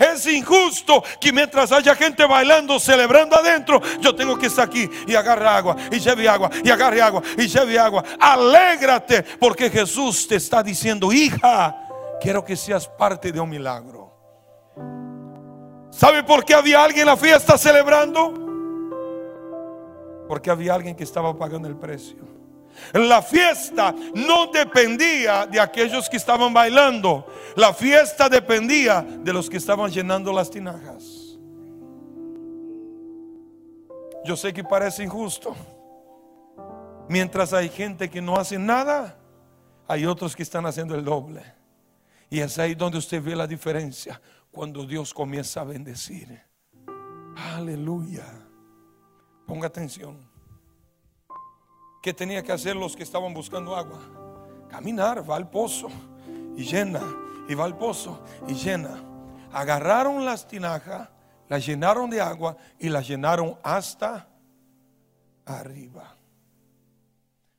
Es 0.00 0.26
injusto 0.26 1.02
que 1.20 1.32
mientras 1.32 1.70
haya 1.70 1.94
gente 1.94 2.26
bailando, 2.26 2.80
celebrando 2.80 3.36
adentro, 3.36 3.80
yo 4.00 4.16
tengo 4.16 4.36
que 4.36 4.46
estar 4.46 4.66
aquí 4.66 4.90
y 5.06 5.14
agarre 5.14 5.46
agua, 5.46 5.76
y 5.92 6.00
lleve 6.00 6.28
agua, 6.28 6.50
y 6.64 6.68
agarre 6.68 7.00
agua, 7.00 7.22
y 7.38 7.46
lleve 7.46 7.78
agua. 7.78 8.02
Alégrate 8.18 9.22
porque 9.38 9.70
Jesús 9.70 10.26
te 10.26 10.34
está 10.34 10.60
diciendo, 10.60 11.12
hija, 11.12 11.88
quiero 12.20 12.44
que 12.44 12.56
seas 12.56 12.88
parte 12.88 13.30
de 13.30 13.38
un 13.38 13.48
milagro. 13.48 14.12
¿Sabe 15.92 16.24
por 16.24 16.44
qué 16.44 16.52
había 16.52 16.82
alguien 16.82 17.02
en 17.02 17.06
la 17.06 17.16
fiesta 17.16 17.56
celebrando? 17.56 18.45
Porque 20.28 20.50
había 20.50 20.74
alguien 20.74 20.94
que 20.94 21.04
estaba 21.04 21.36
pagando 21.36 21.68
el 21.68 21.76
precio. 21.76 22.36
La 22.92 23.22
fiesta 23.22 23.94
no 24.14 24.48
dependía 24.48 25.46
de 25.46 25.60
aquellos 25.60 26.08
que 26.08 26.16
estaban 26.16 26.52
bailando. 26.52 27.26
La 27.56 27.72
fiesta 27.72 28.28
dependía 28.28 29.02
de 29.02 29.32
los 29.32 29.48
que 29.48 29.56
estaban 29.56 29.90
llenando 29.90 30.32
las 30.32 30.50
tinajas. 30.50 31.38
Yo 34.24 34.36
sé 34.36 34.52
que 34.52 34.64
parece 34.64 35.04
injusto. 35.04 35.54
Mientras 37.08 37.52
hay 37.52 37.68
gente 37.68 38.10
que 38.10 38.20
no 38.20 38.36
hace 38.36 38.58
nada, 38.58 39.16
hay 39.86 40.04
otros 40.04 40.34
que 40.34 40.42
están 40.42 40.66
haciendo 40.66 40.94
el 40.94 41.04
doble. 41.04 41.42
Y 42.28 42.40
es 42.40 42.58
ahí 42.58 42.74
donde 42.74 42.98
usted 42.98 43.22
ve 43.22 43.36
la 43.36 43.46
diferencia 43.46 44.20
cuando 44.50 44.84
Dios 44.84 45.14
comienza 45.14 45.60
a 45.60 45.64
bendecir. 45.64 46.42
Aleluya. 47.36 48.45
Ponga 49.46 49.68
atención. 49.68 50.18
¿Qué 52.02 52.12
tenía 52.12 52.42
que 52.42 52.52
hacer 52.52 52.76
los 52.76 52.94
que 52.94 53.02
estaban 53.02 53.32
buscando 53.32 53.74
agua? 53.74 54.00
Caminar, 54.68 55.28
va 55.28 55.36
al 55.36 55.48
pozo 55.48 55.88
y 56.56 56.64
llena, 56.64 57.02
y 57.48 57.54
va 57.54 57.64
al 57.64 57.76
pozo 57.76 58.22
y 58.46 58.54
llena. 58.54 59.02
Agarraron 59.52 60.24
las 60.24 60.46
tinajas, 60.46 61.08
las 61.48 61.64
llenaron 61.64 62.10
de 62.10 62.20
agua 62.20 62.56
y 62.78 62.88
las 62.88 63.08
llenaron 63.08 63.58
hasta 63.62 64.28
arriba. 65.44 66.16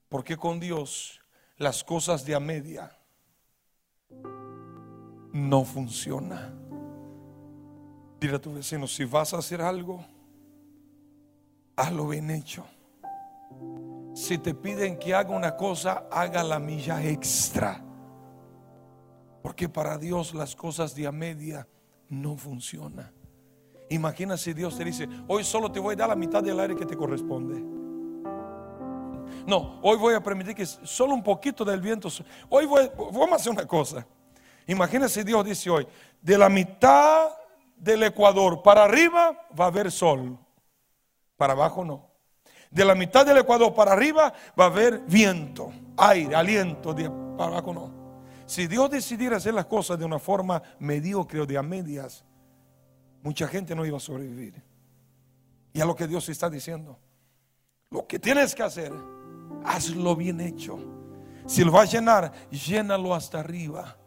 Porque 0.09 0.37
con 0.37 0.59
Dios 0.59 1.21
las 1.57 1.83
cosas 1.83 2.25
de 2.25 2.35
a 2.35 2.39
media 2.39 2.97
no 5.33 5.63
funcionan. 5.63 6.57
Dile 8.19 8.35
a 8.35 8.41
tu 8.41 8.53
vecino, 8.53 8.87
si 8.87 9.05
vas 9.05 9.33
a 9.33 9.37
hacer 9.37 9.61
algo, 9.61 10.03
hazlo 11.77 12.07
bien 12.07 12.29
hecho. 12.31 12.65
Si 14.13 14.39
te 14.39 14.53
piden 14.53 14.97
que 14.97 15.13
haga 15.13 15.29
una 15.29 15.55
cosa, 15.55 16.07
haga 16.11 16.43
la 16.43 16.59
milla 16.59 17.03
extra. 17.03 17.81
Porque 19.43 19.69
para 19.69 19.97
Dios 19.97 20.33
las 20.33 20.55
cosas 20.55 20.93
de 20.95 21.07
a 21.07 21.11
media 21.11 21.67
no 22.09 22.35
funcionan. 22.35 23.13
Imagina 23.89 24.35
si 24.35 24.53
Dios 24.53 24.75
te 24.75 24.83
dice, 24.83 25.07
hoy 25.27 25.43
solo 25.43 25.71
te 25.71 25.79
voy 25.79 25.93
a 25.93 25.97
dar 25.97 26.09
la 26.09 26.15
mitad 26.15 26.43
del 26.43 26.59
aire 26.59 26.75
que 26.75 26.85
te 26.85 26.97
corresponde. 26.97 27.63
No, 29.45 29.79
hoy 29.81 29.97
voy 29.97 30.13
a 30.15 30.21
permitir 30.21 30.55
que 30.55 30.65
solo 30.65 31.13
un 31.13 31.23
poquito 31.23 31.63
del 31.63 31.79
viento. 31.79 32.09
Hoy 32.49 32.65
voy, 32.65 32.89
vamos 32.97 33.33
a 33.33 33.35
hacer 33.35 33.51
una 33.51 33.65
cosa. 33.65 34.05
Imagina 34.65 35.07
si 35.07 35.23
Dios 35.23 35.45
dice 35.45 35.69
hoy, 35.69 35.87
de 36.21 36.37
la 36.37 36.49
mitad 36.49 37.29
del 37.77 38.03
Ecuador 38.03 38.61
para 38.61 38.83
arriba 38.83 39.47
va 39.57 39.65
a 39.65 39.67
haber 39.67 39.91
sol. 39.91 40.37
Para 41.37 41.53
abajo 41.53 41.85
no. 41.85 42.11
De 42.69 42.83
la 42.83 42.95
mitad 42.95 43.25
del 43.25 43.37
Ecuador 43.37 43.73
para 43.73 43.93
arriba 43.93 44.33
va 44.59 44.65
a 44.65 44.67
haber 44.67 44.99
viento, 45.07 45.71
aire, 45.95 46.35
aliento. 46.35 46.93
De, 46.93 47.09
para 47.37 47.51
abajo 47.51 47.73
no. 47.73 47.91
Si 48.45 48.67
Dios 48.67 48.89
decidiera 48.89 49.37
hacer 49.37 49.53
las 49.53 49.65
cosas 49.65 49.99
de 49.99 50.05
una 50.05 50.19
forma 50.19 50.61
mediocre 50.79 51.41
o 51.41 51.45
de 51.45 51.57
a 51.57 51.63
medias, 51.63 52.25
mucha 53.21 53.47
gente 53.47 53.75
no 53.75 53.85
iba 53.85 53.97
a 53.97 54.01
sobrevivir. 54.01 54.61
Y 55.73 55.81
a 55.81 55.85
lo 55.85 55.95
que 55.95 56.07
Dios 56.07 56.27
está 56.29 56.49
diciendo. 56.49 56.97
Lo 57.89 58.07
que 58.07 58.19
tienes 58.19 58.55
que 58.55 58.63
hacer, 58.63 58.91
hazlo 59.63 60.15
bien 60.15 60.41
hecho. 60.41 60.79
Si 61.45 61.63
lo 61.63 61.71
vas 61.71 61.89
a 61.89 61.97
llenar, 61.97 62.31
llénalo 62.49 63.13
hasta 63.13 63.39
arriba. 63.39 63.97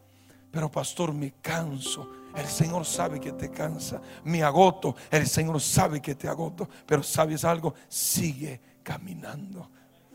Pero 0.51 0.71
pastor, 0.71 1.15
me 1.15 1.33
canso 1.41 2.09
el 2.35 2.47
Señor 2.47 2.85
sabe 2.85 3.21
que 3.21 3.33
te 3.33 3.51
cansa. 3.51 4.01
Me 4.25 4.43
agoto. 4.43 4.95
El 5.11 5.27
Señor 5.27 5.61
sabe 5.61 6.01
que 6.01 6.15
te 6.15 6.29
agoto. 6.29 6.69
Pero 6.87 7.03
sabes 7.03 7.45
algo, 7.45 7.75
sigue 7.89 8.61
caminando. 8.83 9.69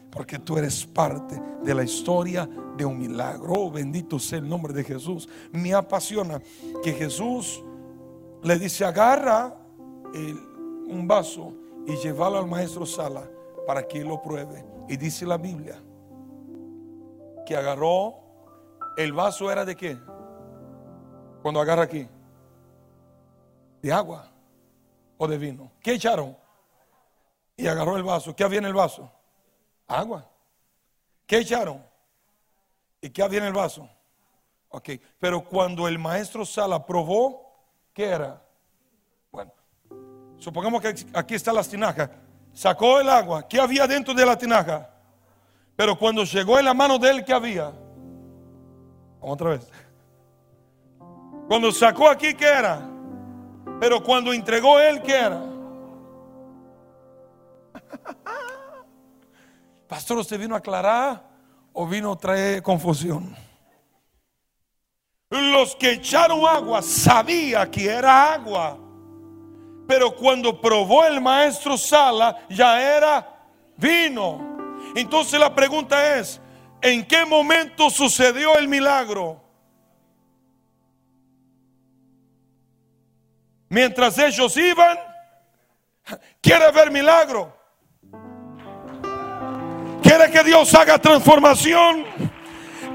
Porque 0.09 0.39
tú 0.39 0.57
eres 0.57 0.85
parte 0.85 1.41
de 1.61 1.75
la 1.75 1.83
historia 1.83 2.49
de 2.77 2.85
un 2.85 2.97
milagro. 2.97 3.53
Oh, 3.53 3.71
bendito 3.71 4.17
sea 4.17 4.39
el 4.39 4.47
nombre 4.47 4.73
de 4.73 4.83
Jesús. 4.83 5.27
Me 5.51 5.73
apasiona 5.73 6.41
que 6.83 6.93
Jesús 6.93 7.61
le 8.41 8.57
dice, 8.57 8.85
agarra 8.85 9.53
un 10.87 11.05
vaso 11.07 11.53
y 11.85 11.95
llévalo 11.97 12.37
al 12.37 12.47
maestro 12.47 12.85
Sala 12.85 13.29
para 13.67 13.85
que 13.87 14.03
lo 14.03 14.21
pruebe. 14.21 14.63
Y 14.87 14.97
dice 14.97 15.25
la 15.25 15.37
Biblia 15.37 15.81
que 17.45 17.55
agarró, 17.55 18.15
el 18.97 19.13
vaso 19.13 19.51
era 19.51 19.65
de 19.65 19.75
qué? 19.75 19.97
Cuando 21.45 21.61
agarra 21.61 21.83
aquí. 21.83 22.07
De 23.79 23.93
agua 23.93 24.27
o 25.15 25.27
de 25.27 25.37
vino. 25.37 25.71
¿Qué 25.79 25.93
echaron? 25.93 26.35
Y 27.55 27.67
agarró 27.67 27.97
el 27.97 28.01
vaso. 28.01 28.35
¿Qué 28.35 28.43
había 28.43 28.57
en 28.57 28.65
el 28.65 28.73
vaso? 28.73 29.11
Agua. 29.85 30.27
¿Qué 31.27 31.37
echaron? 31.37 31.85
¿Y 32.99 33.11
qué 33.11 33.21
había 33.21 33.37
en 33.37 33.45
el 33.45 33.53
vaso? 33.53 33.87
Ok, 34.69 34.89
pero 35.19 35.43
cuando 35.43 35.87
el 35.87 35.99
maestro 35.99 36.47
Sala 36.47 36.83
probó, 36.83 37.53
¿qué 37.93 38.05
era? 38.05 38.41
Bueno, 39.31 39.51
supongamos 40.39 40.81
que 40.81 40.95
aquí 41.13 41.35
está 41.35 41.53
la 41.53 41.63
tinaja. 41.63 42.09
Sacó 42.53 42.99
el 42.99 43.07
agua. 43.07 43.47
¿Qué 43.47 43.59
había 43.59 43.85
dentro 43.85 44.15
de 44.15 44.25
la 44.25 44.35
tinaja? 44.35 44.89
Pero 45.75 45.95
cuando 45.95 46.23
llegó 46.23 46.57
en 46.57 46.65
la 46.65 46.73
mano 46.73 46.97
de 46.97 47.11
él, 47.11 47.23
¿qué 47.23 47.33
había? 47.33 47.71
Otra 49.21 49.51
vez. 49.51 49.69
Cuando 51.47 51.71
sacó 51.71 52.09
aquí, 52.09 52.33
¿qué 52.33 52.45
era? 52.45 52.81
Pero 53.79 54.03
cuando 54.03 54.33
entregó 54.33 54.79
él, 54.79 55.01
¿qué 55.01 55.15
era? 55.15 55.41
Pastor, 59.87 60.17
¿usted 60.17 60.39
vino 60.39 60.55
a 60.55 60.57
aclarar 60.57 61.23
o 61.71 61.87
vino 61.87 62.13
a 62.13 62.17
traer 62.17 62.63
confusión? 62.63 63.35
Los 65.29 65.75
que 65.75 65.91
echaron 65.91 66.47
agua 66.47 66.81
sabía 66.81 67.69
que 67.69 67.85
era 67.85 68.33
agua. 68.33 68.79
Pero 69.87 70.15
cuando 70.15 70.59
probó 70.59 71.05
el 71.05 71.21
maestro 71.21 71.77
Sala, 71.77 72.39
ya 72.49 72.81
era 72.81 73.37
vino. 73.77 74.57
Entonces 74.95 75.39
la 75.39 75.53
pregunta 75.53 76.17
es, 76.17 76.41
¿en 76.81 77.05
qué 77.05 77.23
momento 77.25 77.91
sucedió 77.91 78.57
el 78.57 78.67
milagro? 78.67 79.44
Mientras 83.75 84.17
ellos 84.19 84.55
iban, 84.55 84.97
quiere 86.39 86.71
ver 86.71 86.89
milagro. 86.89 87.53
Quiere 90.01 90.31
que 90.31 90.45
Dios 90.45 90.73
haga 90.73 90.97
transformación 90.97 92.05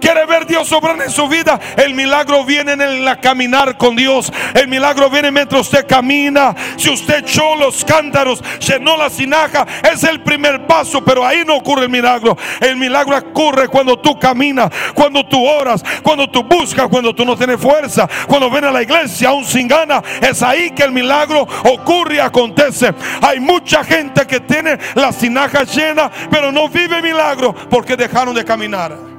quiere 0.00 0.26
ver 0.26 0.46
Dios 0.46 0.72
obrar 0.72 1.00
en 1.00 1.10
su 1.10 1.28
vida, 1.28 1.58
el 1.76 1.94
milagro 1.94 2.44
viene 2.44 2.72
en 2.72 2.80
el 2.80 3.20
caminar 3.20 3.76
con 3.76 3.96
Dios. 3.96 4.32
El 4.54 4.68
milagro 4.68 5.10
viene 5.10 5.30
mientras 5.30 5.62
usted 5.62 5.86
camina. 5.86 6.54
Si 6.76 6.90
usted 6.90 7.18
echó 7.18 7.54
los 7.56 7.84
cántaros, 7.84 8.42
llenó 8.60 8.96
la 8.96 9.10
sinaja, 9.10 9.66
es 9.92 10.02
el 10.04 10.20
primer 10.22 10.66
paso, 10.66 11.04
pero 11.04 11.26
ahí 11.26 11.44
no 11.46 11.56
ocurre 11.56 11.84
el 11.84 11.90
milagro. 11.90 12.36
El 12.60 12.76
milagro 12.76 13.16
ocurre 13.16 13.68
cuando 13.68 13.98
tú 13.98 14.18
caminas, 14.18 14.70
cuando 14.94 15.24
tú 15.26 15.44
oras, 15.44 15.84
cuando 16.02 16.28
tú 16.28 16.42
buscas, 16.42 16.88
cuando 16.88 17.14
tú 17.14 17.24
no 17.24 17.36
tienes 17.36 17.60
fuerza, 17.60 18.08
cuando 18.26 18.50
ven 18.50 18.64
a 18.64 18.70
la 18.70 18.82
iglesia 18.82 19.28
aún 19.28 19.44
sin 19.44 19.68
gana. 19.68 20.02
Es 20.20 20.42
ahí 20.42 20.70
que 20.70 20.82
el 20.82 20.92
milagro 20.92 21.46
ocurre 21.64 22.16
y 22.16 22.18
acontece. 22.18 22.92
Hay 23.20 23.40
mucha 23.40 23.84
gente 23.84 24.26
que 24.26 24.40
tiene 24.40 24.78
la 24.94 25.12
sinaja 25.12 25.64
llena, 25.64 26.10
pero 26.30 26.50
no 26.52 26.68
vive 26.68 27.02
milagro 27.02 27.54
porque 27.68 27.96
dejaron 27.96 28.34
de 28.34 28.44
caminar. 28.44 29.09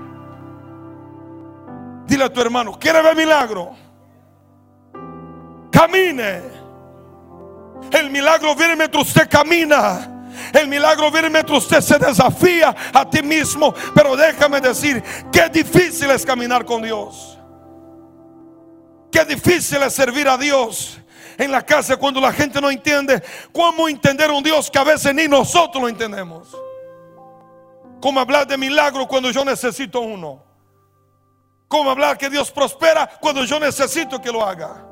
Dile 2.12 2.26
a 2.26 2.30
tu 2.30 2.42
hermano, 2.42 2.78
¿quiere 2.78 3.02
ver 3.02 3.16
milagro? 3.16 3.74
Camine. 5.72 6.42
El 7.90 8.10
milagro 8.10 8.54
viene 8.54 8.76
mientras 8.76 9.08
usted 9.08 9.30
camina. 9.30 10.30
El 10.52 10.68
milagro 10.68 11.10
viene 11.10 11.30
mientras 11.30 11.60
usted 11.60 11.80
se 11.80 11.98
desafía 11.98 12.76
a 12.94 13.10
ti 13.10 13.22
mismo. 13.22 13.74
Pero 13.96 14.18
déjame 14.18 14.60
decir, 14.60 15.02
qué 15.32 15.48
difícil 15.48 16.12
es 16.12 16.26
caminar 16.26 16.66
con 16.66 16.82
Dios. 16.82 17.40
Qué 19.10 19.24
difícil 19.24 19.82
es 19.82 19.94
servir 19.94 20.28
a 20.28 20.38
Dios 20.38 21.00
en 21.38 21.50
la 21.50 21.66
casa 21.66 21.96
cuando 21.96 22.20
la 22.20 22.34
gente 22.34 22.60
no 22.60 22.70
entiende 22.70 23.24
cómo 23.54 23.88
entender 23.88 24.30
un 24.32 24.44
Dios 24.44 24.70
que 24.70 24.80
a 24.80 24.84
veces 24.84 25.16
ni 25.16 25.30
nosotros 25.30 25.82
lo 25.82 25.88
entendemos. 25.88 26.50
Cómo 28.02 28.20
hablar 28.20 28.46
de 28.48 28.58
milagro 28.58 29.08
cuando 29.08 29.32
yo 29.32 29.46
necesito 29.46 30.02
uno. 30.02 30.51
¿Cómo 31.72 31.90
hablar 31.90 32.18
que 32.18 32.30
Dios 32.30 32.52
prospera 32.52 33.10
cuando 33.22 33.46
yo 33.46 33.58
necesito 33.58 34.20
que 34.20 34.30
lo 34.30 34.46
haga? 34.46 34.86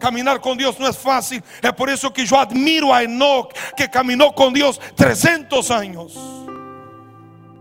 Caminar 0.00 0.40
con 0.40 0.58
Dios 0.58 0.80
no 0.80 0.88
es 0.88 0.98
fácil. 0.98 1.40
Es 1.62 1.72
por 1.74 1.88
eso 1.88 2.12
que 2.12 2.26
yo 2.26 2.40
admiro 2.40 2.92
a 2.92 3.04
Enoch 3.04 3.52
que 3.76 3.88
caminó 3.88 4.34
con 4.34 4.52
Dios 4.52 4.80
300 4.96 5.70
años. 5.70 6.18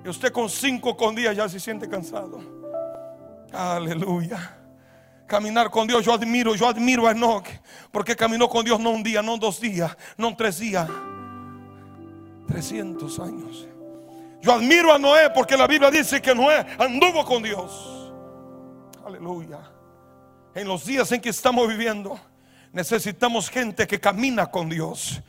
Y 0.04 0.10
usted 0.10 0.32
con 0.32 0.50
5 0.50 0.98
con 0.98 1.14
días 1.14 1.36
ya 1.36 1.48
se 1.48 1.60
siente 1.60 1.88
cansado. 1.88 2.40
Aleluya. 3.54 4.58
Caminar 5.28 5.70
con 5.70 5.86
Dios, 5.86 6.04
yo 6.04 6.12
admiro, 6.12 6.56
yo 6.56 6.68
admiro 6.68 7.08
a 7.08 7.12
Enoch. 7.12 7.46
Porque 7.92 8.16
caminó 8.16 8.50
con 8.50 8.66
Dios 8.66 8.80
no 8.80 8.90
un 8.90 9.04
día, 9.04 9.22
no 9.22 9.38
dos 9.38 9.62
días, 9.62 9.96
no 10.18 10.36
tres 10.36 10.58
días. 10.58 10.90
300 12.48 13.20
años. 13.20 13.68
Yo 14.42 14.52
admiro 14.52 14.92
a 14.92 14.98
Noé 14.98 15.30
porque 15.30 15.56
la 15.56 15.68
Biblia 15.68 15.92
dice 15.92 16.20
que 16.20 16.34
Noé 16.34 16.66
anduvo 16.80 17.24
con 17.24 17.44
Dios. 17.44 17.96
Aleluya. 19.06 19.60
En 20.56 20.68
los 20.68 20.84
días 20.84 21.12
en 21.12 21.22
que 21.22 21.30
estamos 21.30 21.68
viviendo, 21.68 22.20
necesitamos 22.74 23.52
gente 23.52 23.86
que 23.86 24.00
camina 24.00 24.48
con 24.48 24.68
Dios. 24.68 25.22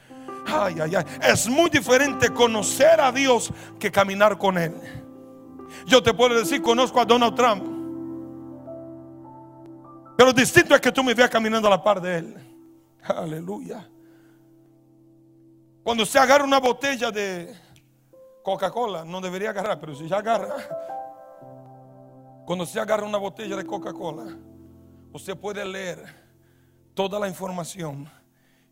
Ay, 0.46 0.76
ay, 0.80 0.94
ay. 0.94 1.04
Es 1.20 1.46
muy 1.46 1.68
diferente 1.68 2.30
conocer 2.30 2.98
a 3.00 3.12
Dios 3.12 3.52
que 3.78 3.92
caminar 3.92 4.38
con 4.38 4.56
Él. 4.56 4.74
Yo 5.84 6.02
te 6.02 6.14
puedo 6.14 6.38
decir, 6.38 6.62
conozco 6.62 7.00
a 7.00 7.04
Donald 7.04 7.34
Trump. 7.34 7.64
Pero 10.16 10.32
distinto 10.32 10.74
es 10.74 10.80
que 10.80 10.90
tú 10.90 11.04
me 11.04 11.12
veas 11.12 11.28
caminando 11.28 11.68
a 11.68 11.72
la 11.72 11.82
par 11.82 12.00
de 12.00 12.18
Él. 12.18 12.34
Aleluya. 13.02 13.86
Cuando 15.82 16.06
se 16.06 16.18
agarra 16.18 16.44
una 16.44 16.60
botella 16.60 17.10
de 17.10 17.54
Coca-Cola, 18.42 19.04
no 19.04 19.20
debería 19.20 19.50
agarrar, 19.50 19.78
pero 19.78 19.94
si 19.94 20.08
ya 20.08 20.16
agarra, 20.16 20.56
cuando 22.46 22.64
se 22.64 22.78
agarra 22.78 23.04
una 23.04 23.18
botella 23.18 23.56
de 23.56 23.66
Coca-Cola, 23.66 24.24
usted 25.12 25.36
puede 25.36 25.64
leer 25.64 25.98
toda 26.94 27.18
la 27.18 27.26
información 27.26 28.08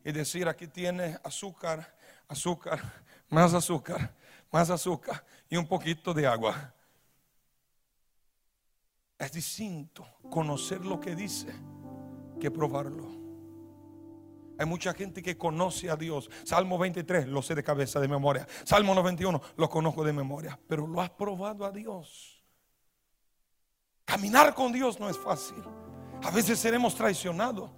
y 0.04 0.12
decir, 0.12 0.46
aquí 0.46 0.68
tiene 0.68 1.18
azúcar, 1.24 1.92
azúcar, 2.28 2.80
más 3.28 3.52
azúcar, 3.52 4.14
más 4.52 4.70
azúcar 4.70 5.24
y 5.50 5.56
un 5.56 5.66
poquito 5.66 6.14
de 6.14 6.24
agua. 6.24 6.72
Es 9.18 9.32
distinto 9.32 10.06
conocer 10.30 10.84
lo 10.84 11.00
que 11.00 11.16
dice 11.16 11.52
que 12.40 12.52
probarlo. 12.52 13.08
Hay 14.56 14.66
mucha 14.66 14.94
gente 14.94 15.20
que 15.20 15.36
conoce 15.36 15.90
a 15.90 15.96
Dios. 15.96 16.30
Salmo 16.44 16.78
23 16.78 17.26
lo 17.26 17.42
sé 17.42 17.56
de 17.56 17.64
cabeza, 17.64 17.98
de 17.98 18.06
memoria. 18.06 18.46
Salmo 18.62 18.94
91 18.94 19.40
lo 19.56 19.68
conozco 19.68 20.04
de 20.04 20.12
memoria. 20.12 20.60
Pero 20.68 20.86
lo 20.86 21.00
has 21.00 21.10
probado 21.10 21.64
a 21.64 21.72
Dios. 21.72 22.33
Caminar 24.04 24.54
con 24.54 24.72
Dios 24.72 25.00
no 25.00 25.08
es 25.08 25.18
fácil. 25.18 25.62
A 26.22 26.30
veces 26.30 26.58
seremos 26.58 26.94
traicionados. 26.94 27.70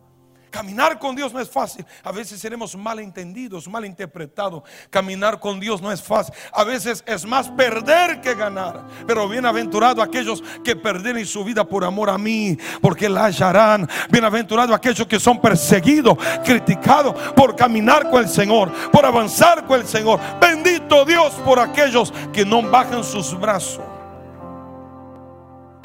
Caminar 0.50 0.98
con 0.98 1.14
Dios 1.14 1.34
no 1.34 1.40
es 1.40 1.50
fácil. 1.50 1.84
A 2.02 2.12
veces 2.12 2.40
seremos 2.40 2.74
malentendidos, 2.76 3.68
malinterpretados. 3.68 4.62
Caminar 4.88 5.38
con 5.38 5.60
Dios 5.60 5.82
no 5.82 5.92
es 5.92 6.02
fácil. 6.02 6.34
A 6.52 6.64
veces 6.64 7.04
es 7.06 7.26
más 7.26 7.50
perder 7.50 8.20
que 8.20 8.34
ganar. 8.34 8.86
Pero 9.06 9.28
bienaventurado 9.28 10.00
aquellos 10.00 10.42
que 10.64 10.74
perden 10.74 11.26
su 11.26 11.44
vida 11.44 11.62
por 11.68 11.84
amor 11.84 12.08
a 12.08 12.16
mí, 12.16 12.56
porque 12.80 13.08
la 13.08 13.26
hallarán. 13.26 13.88
Bienaventurado 14.08 14.74
aquellos 14.74 15.06
que 15.06 15.20
son 15.20 15.40
perseguidos, 15.40 16.16
criticados 16.44 17.14
por 17.34 17.54
caminar 17.54 18.08
con 18.08 18.22
el 18.22 18.28
Señor, 18.28 18.72
por 18.90 19.04
avanzar 19.04 19.66
con 19.66 19.80
el 19.80 19.86
Señor. 19.86 20.18
Bendito 20.40 21.04
Dios 21.04 21.34
por 21.44 21.58
aquellos 21.58 22.12
que 22.32 22.46
no 22.46 22.62
bajan 22.62 23.04
sus 23.04 23.38
brazos 23.38 23.86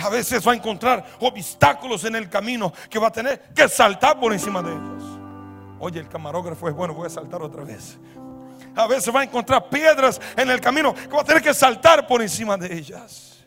a 0.02 0.10
veces 0.10 0.46
va 0.46 0.54
a 0.54 0.56
encontrar 0.56 1.06
obstáculos 1.20 2.04
en 2.06 2.16
el 2.16 2.30
camino 2.30 2.74
que 2.90 3.00
va 3.00 3.08
a 3.08 3.12
tener 3.12 3.40
que 3.54 3.68
saltar 3.70 4.20
por 4.20 4.34
encima 4.34 4.62
de 4.62 4.72
ellos. 4.72 5.04
Oye, 5.80 6.00
el 6.00 6.10
camarógrafo 6.10 6.68
es 6.68 6.76
bueno, 6.76 6.94
voy 6.94 7.08
a 7.08 7.10
saltar 7.10 7.42
otra 7.42 7.64
vez. 7.64 7.98
A 8.76 8.88
veces 8.88 9.14
va 9.14 9.22
a 9.22 9.24
encontrar 9.24 9.70
piedras 9.70 10.20
en 10.36 10.50
el 10.50 10.62
camino 10.62 10.94
que 10.94 11.08
va 11.08 11.22
a 11.22 11.26
tener 11.26 11.42
que 11.42 11.54
saltar 11.54 12.08
por 12.08 12.22
encima 12.22 12.58
de 12.58 12.74
ellas. 12.74 13.46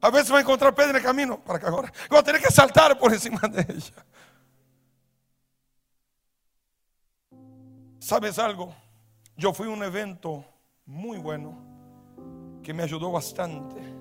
A 0.00 0.10
veces 0.10 0.32
va 0.32 0.38
a 0.38 0.40
encontrar 0.40 0.74
piedras 0.74 0.90
en 0.90 0.96
el 0.96 1.02
camino, 1.02 1.40
para 1.40 1.58
acá 1.58 1.68
ahora, 1.68 1.90
que 1.90 2.14
va 2.14 2.20
a 2.20 2.22
tener 2.22 2.40
que 2.40 2.52
saltar 2.52 2.98
por 2.98 3.12
encima 3.12 3.40
de 3.48 3.62
ellas. 3.62 3.92
¿Sabes 7.98 8.38
algo? 8.38 8.74
Yo 9.36 9.52
fui 9.52 9.66
a 9.66 9.70
un 9.70 9.82
evento 9.82 10.44
muy 10.86 11.18
bueno 11.18 11.58
que 12.62 12.72
me 12.72 12.82
ayudó 12.82 13.10
bastante 13.10 13.97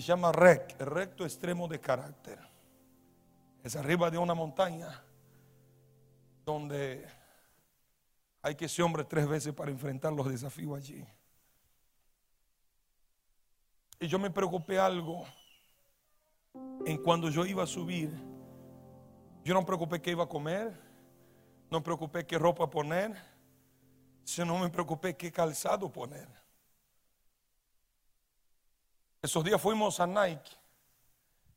se 0.00 0.08
llama 0.08 0.32
REC, 0.32 0.80
el 0.80 0.86
recto 0.86 1.24
extremo 1.24 1.68
de 1.68 1.80
carácter. 1.80 2.38
Es 3.62 3.76
arriba 3.76 4.10
de 4.10 4.18
una 4.18 4.34
montaña 4.34 5.02
donde 6.44 7.06
hay 8.42 8.54
que 8.54 8.68
ser 8.68 8.84
hombre 8.84 9.04
tres 9.04 9.26
veces 9.26 9.54
para 9.54 9.70
enfrentar 9.70 10.12
los 10.12 10.28
desafíos 10.28 10.76
allí. 10.76 11.06
Y 14.00 14.06
yo 14.06 14.18
me 14.18 14.30
preocupé 14.30 14.78
algo 14.78 15.24
en 16.84 17.02
cuando 17.02 17.30
yo 17.30 17.46
iba 17.46 17.62
a 17.62 17.66
subir. 17.66 18.10
Yo 19.44 19.54
no 19.54 19.60
me 19.60 19.66
preocupé 19.66 20.02
qué 20.02 20.10
iba 20.10 20.24
a 20.24 20.28
comer, 20.28 20.78
no 21.70 21.78
me 21.78 21.84
preocupé 21.84 22.26
qué 22.26 22.36
ropa 22.38 22.68
poner, 22.68 23.14
sino 24.24 24.58
me 24.58 24.70
preocupé 24.70 25.16
qué 25.16 25.30
calzado 25.30 25.90
poner. 25.90 26.43
Esos 29.24 29.42
días 29.42 29.58
fuimos 29.58 30.00
a 30.00 30.06
Nike 30.06 30.50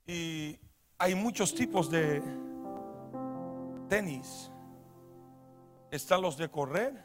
y 0.05 0.57
hay 0.97 1.13
muchos 1.15 1.53
tipos 1.53 1.91
de 1.91 2.23
tenis. 3.89 4.49
Están 5.91 6.21
los 6.21 6.37
de 6.37 6.49
correr, 6.49 7.03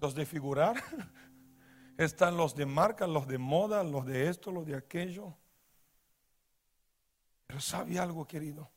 los 0.00 0.14
de 0.14 0.26
figurar, 0.26 0.76
están 1.98 2.36
los 2.36 2.54
de 2.54 2.66
marca, 2.66 3.08
los 3.08 3.26
de 3.26 3.36
moda, 3.36 3.82
los 3.82 4.06
de 4.06 4.28
esto, 4.28 4.52
los 4.52 4.64
de 4.64 4.76
aquello. 4.76 5.36
Pero 7.48 7.58
sabe 7.58 7.98
algo, 7.98 8.28
querido, 8.28 8.70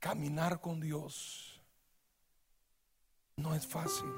caminar 0.00 0.60
con 0.60 0.80
Dios 0.80 1.62
no 3.36 3.54
es 3.54 3.64
fácil, 3.64 4.12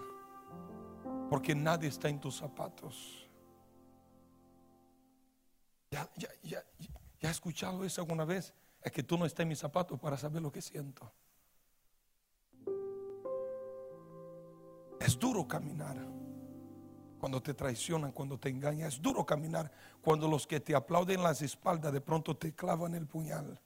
porque 1.28 1.54
nadie 1.54 1.90
está 1.90 2.08
en 2.08 2.20
tus 2.20 2.38
zapatos. 2.38 3.19
¿Ya, 5.90 6.08
ya, 6.16 6.28
ya, 6.42 6.64
has 7.22 7.30
escuchado 7.32 7.84
eso 7.84 8.00
alguna 8.00 8.24
vez? 8.24 8.54
Es 8.80 8.92
que 8.92 9.02
tú 9.02 9.18
no 9.18 9.26
estás 9.26 9.40
en 9.40 9.48
mis 9.48 9.58
zapatos 9.58 9.98
para 9.98 10.16
saber 10.16 10.40
lo 10.40 10.52
que 10.52 10.62
siento. 10.62 11.12
Es 15.00 15.18
duro 15.18 15.48
caminar 15.48 15.96
cuando 17.18 17.42
te 17.42 17.54
traicionan, 17.54 18.12
cuando 18.12 18.38
te 18.38 18.48
engañan. 18.48 18.88
Es 18.88 19.02
duro 19.02 19.26
caminar 19.26 19.70
cuando 20.00 20.28
los 20.28 20.46
que 20.46 20.60
te 20.60 20.74
aplauden 20.74 21.22
las 21.22 21.42
espaldas 21.42 21.92
de 21.92 22.00
pronto 22.00 22.36
te 22.36 22.54
clavan 22.54 22.94
el 22.94 23.06
puñal. 23.06 23.60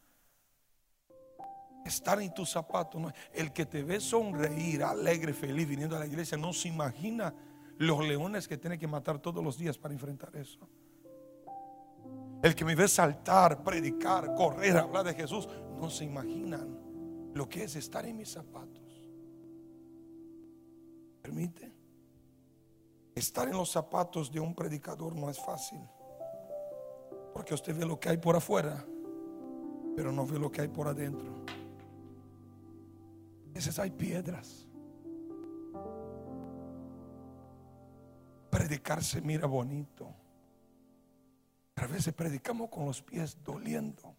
Estar 1.84 2.22
en 2.22 2.32
tus 2.32 2.50
zapatos, 2.50 3.12
el 3.34 3.52
que 3.52 3.66
te 3.66 3.82
ve 3.82 4.00
sonreír, 4.00 4.82
alegre, 4.82 5.34
feliz, 5.34 5.68
viniendo 5.68 5.94
a 5.96 5.98
la 5.98 6.06
iglesia, 6.06 6.38
no 6.38 6.54
se 6.54 6.68
imagina 6.68 7.34
los 7.76 8.00
leones 8.00 8.48
que 8.48 8.56
tiene 8.56 8.78
que 8.78 8.86
matar 8.86 9.18
todos 9.18 9.44
los 9.44 9.58
días 9.58 9.76
para 9.76 9.92
enfrentar 9.92 10.34
eso. 10.34 10.66
El 12.44 12.54
que 12.54 12.62
me 12.62 12.74
ve 12.74 12.86
saltar, 12.86 13.64
predicar, 13.64 14.34
correr, 14.34 14.76
hablar 14.76 15.02
de 15.06 15.14
Jesús, 15.14 15.48
no 15.80 15.88
se 15.88 16.04
imaginan 16.04 17.32
lo 17.32 17.48
que 17.48 17.64
es 17.64 17.74
estar 17.74 18.04
en 18.04 18.18
mis 18.18 18.30
zapatos. 18.32 19.02
¿Permite? 21.22 21.74
Estar 23.14 23.48
en 23.48 23.56
los 23.56 23.70
zapatos 23.70 24.30
de 24.30 24.40
un 24.40 24.54
predicador 24.54 25.16
no 25.16 25.30
es 25.30 25.40
fácil. 25.42 25.80
Porque 27.32 27.54
usted 27.54 27.74
ve 27.74 27.86
lo 27.86 27.98
que 27.98 28.10
hay 28.10 28.18
por 28.18 28.36
afuera, 28.36 28.84
pero 29.96 30.12
no 30.12 30.26
ve 30.26 30.38
lo 30.38 30.52
que 30.52 30.60
hay 30.60 30.68
por 30.68 30.86
adentro. 30.86 31.46
A 33.48 33.54
veces 33.54 33.78
hay 33.78 33.90
piedras. 33.90 34.68
Predicar 38.50 39.02
se 39.02 39.22
mira 39.22 39.46
bonito. 39.46 40.23
A 41.84 41.86
veces 41.86 42.14
predicamos 42.14 42.70
con 42.70 42.86
los 42.86 43.02
pies 43.02 43.36
doliendo. 43.44 44.16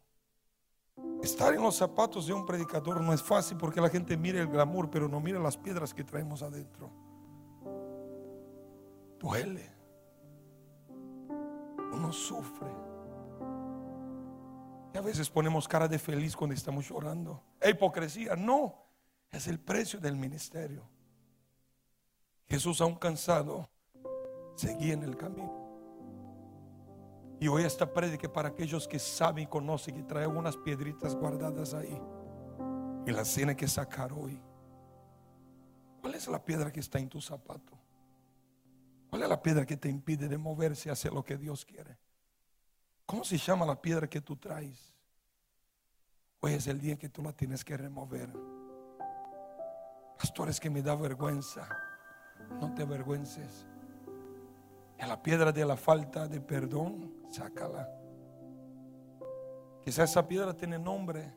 Estar 1.21 1.54
en 1.54 1.63
los 1.63 1.75
zapatos 1.75 2.28
de 2.28 2.34
un 2.34 2.45
predicador 2.45 3.01
no 3.01 3.12
es 3.12 3.21
fácil 3.21 3.58
porque 3.58 3.82
la 3.82 3.89
gente 3.89 4.15
mira 4.15 4.39
el 4.39 4.47
glamour, 4.47 4.89
pero 4.89 5.10
no 5.10 5.19
mira 5.19 5.39
las 5.39 5.58
piedras 5.58 5.93
que 5.93 6.04
traemos 6.04 6.43
adentro. 6.43 6.91
Duele. 9.19 9.71
Uno 11.91 12.13
sufre. 12.13 12.69
Y 14.93 14.97
a 14.97 15.01
veces 15.01 15.30
ponemos 15.30 15.67
cara 15.67 15.88
de 15.88 15.97
feliz 15.97 16.36
cuando 16.36 16.54
estamos 16.54 16.88
llorando. 16.88 17.43
Es 17.60 17.71
hipocresía. 17.71 18.36
No, 18.36 18.75
es 19.32 19.47
el 19.47 19.60
precio 19.60 19.99
del 19.99 20.15
ministerio. 20.15 20.88
Jesús, 22.47 22.80
aún 22.80 22.95
cansado, 22.95 23.67
seguía 24.56 24.93
en 24.93 25.04
el 25.04 25.17
camino. 25.17 25.64
Y 27.39 27.47
hoy 27.47 27.63
esta 27.63 27.91
predica 27.91 28.31
para 28.31 28.49
aquellos 28.49 28.87
que 28.87 28.99
saben 28.99 29.43
y 29.43 29.47
conocen 29.47 29.95
que 29.95 30.03
trae 30.03 30.25
unas 30.25 30.55
piedritas 30.57 31.15
guardadas 31.15 31.73
ahí 31.73 32.01
y 33.05 33.11
las 33.11 33.33
tiene 33.33 33.55
que 33.55 33.67
sacar 33.67 34.11
hoy. 34.13 34.41
¿Cuál 36.01 36.15
es 36.15 36.27
la 36.27 36.43
piedra 36.43 36.71
que 36.71 36.79
está 36.79 36.99
en 36.99 37.09
tu 37.09 37.21
zapato? 37.21 37.77
¿Cuál 39.09 39.23
es 39.23 39.29
la 39.29 39.41
piedra 39.41 39.65
que 39.65 39.77
te 39.77 39.89
impide 39.89 40.27
de 40.27 40.37
moverse 40.37 40.89
hacia 40.89 41.11
lo 41.11 41.23
que 41.23 41.37
Dios 41.37 41.65
quiere? 41.65 41.97
¿Cómo 43.05 43.23
se 43.23 43.37
llama 43.37 43.65
la 43.65 43.79
piedra 43.79 44.07
que 44.07 44.21
tú 44.21 44.35
traes? 44.35 44.93
Hoy 46.39 46.53
es 46.53 46.67
el 46.67 46.79
día 46.79 46.97
que 46.97 47.09
tú 47.09 47.21
la 47.21 47.31
tienes 47.31 47.63
que 47.63 47.77
remover. 47.77 48.29
Pastores 50.17 50.59
que 50.59 50.69
me 50.69 50.81
da 50.81 50.95
vergüenza. 50.95 51.67
No 52.59 52.73
te 52.73 52.83
avergüences. 52.83 53.67
La 54.97 55.21
piedra 55.21 55.51
de 55.51 55.63
la 55.65 55.77
falta 55.77 56.27
de 56.27 56.41
perdón, 56.41 57.13
sácala. 57.31 57.89
Quizás 59.84 60.10
esa 60.12 60.27
piedra 60.27 60.53
tiene 60.53 60.77
nombre 60.77 61.31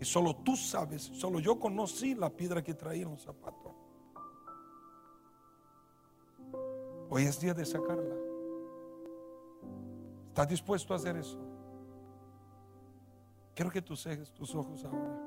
y 0.00 0.04
solo 0.04 0.36
tú 0.36 0.56
sabes, 0.56 1.02
solo 1.02 1.40
yo 1.40 1.58
conocí 1.58 2.14
la 2.14 2.30
piedra 2.30 2.62
que 2.62 2.74
traía 2.74 3.02
en 3.02 3.10
los 3.10 3.22
zapatos. 3.22 3.72
Hoy 7.10 7.24
es 7.24 7.40
día 7.40 7.54
de 7.54 7.64
sacarla. 7.64 8.14
¿Estás 10.28 10.48
dispuesto 10.48 10.92
a 10.92 10.96
hacer 10.96 11.16
eso? 11.16 11.38
Quiero 13.54 13.70
que 13.70 13.82
tú 13.82 13.96
cejes 13.96 14.32
tus 14.32 14.54
ojos 14.54 14.84
ahora. 14.84 15.18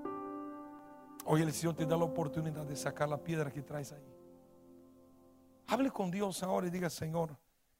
Hoy 1.25 1.41
el 1.41 1.51
Señor 1.51 1.75
te 1.75 1.85
da 1.85 1.97
la 1.97 2.05
oportunidad 2.05 2.65
de 2.65 2.75
sacar 2.75 3.09
la 3.09 3.17
piedra 3.17 3.51
que 3.51 3.61
traes 3.61 3.91
ahí. 3.91 4.18
Hable 5.69 5.91
con 5.91 6.09
Dios 6.09 6.41
ahora 6.41 6.67
y 6.67 6.71
diga, 6.71 6.89
Señor, 6.89 7.37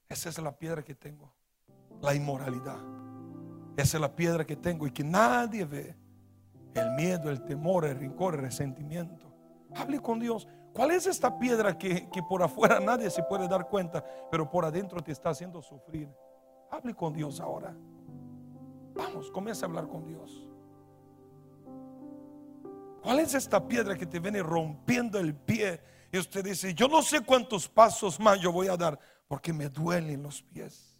esa 0.07 0.29
es 0.29 0.37
la 0.37 0.51
piedra 0.51 0.83
que 0.83 0.93
tengo. 0.93 1.33
La 2.01 2.13
inmoralidad. 2.13 2.77
Esa 3.75 3.97
es 3.97 4.01
la 4.01 4.15
piedra 4.15 4.45
que 4.45 4.55
tengo 4.55 4.85
y 4.85 4.91
que 4.91 5.03
nadie 5.03 5.65
ve. 5.65 5.95
El 6.75 6.91
miedo, 6.91 7.31
el 7.31 7.43
temor, 7.43 7.85
el 7.85 7.97
rincón, 7.97 8.35
el 8.35 8.41
resentimiento. 8.41 9.33
Hable 9.75 9.99
con 9.99 10.19
Dios. 10.19 10.47
¿Cuál 10.71 10.91
es 10.91 11.07
esta 11.07 11.39
piedra 11.39 11.77
que, 11.77 12.07
que, 12.09 12.21
por 12.21 12.43
afuera 12.43 12.79
nadie 12.79 13.09
se 13.09 13.23
puede 13.23 13.47
dar 13.47 13.67
cuenta, 13.67 14.05
pero 14.29 14.49
por 14.49 14.65
adentro 14.65 15.01
te 15.01 15.11
está 15.11 15.31
haciendo 15.31 15.61
sufrir? 15.61 16.07
Hable 16.69 16.93
con 16.93 17.11
Dios 17.13 17.39
ahora. 17.39 17.75
Vamos, 18.93 19.31
comienza 19.31 19.65
a 19.65 19.69
hablar 19.69 19.87
con 19.87 20.05
Dios. 20.05 20.45
¿Cuál 23.01 23.19
es 23.19 23.33
esta 23.33 23.65
piedra 23.67 23.97
que 23.97 24.05
te 24.05 24.19
viene 24.19 24.43
rompiendo 24.43 25.17
el 25.19 25.33
pie 25.33 25.81
y 26.11 26.17
usted 26.17 26.43
dice, 26.43 26.73
yo 26.73 26.87
no 26.87 27.01
sé 27.01 27.21
cuántos 27.21 27.67
pasos 27.67 28.19
más 28.19 28.39
yo 28.39 28.51
voy 28.51 28.67
a 28.67 28.77
dar 28.77 28.99
porque 29.27 29.53
me 29.53 29.69
duelen 29.69 30.23
los 30.23 30.41
pies. 30.41 30.95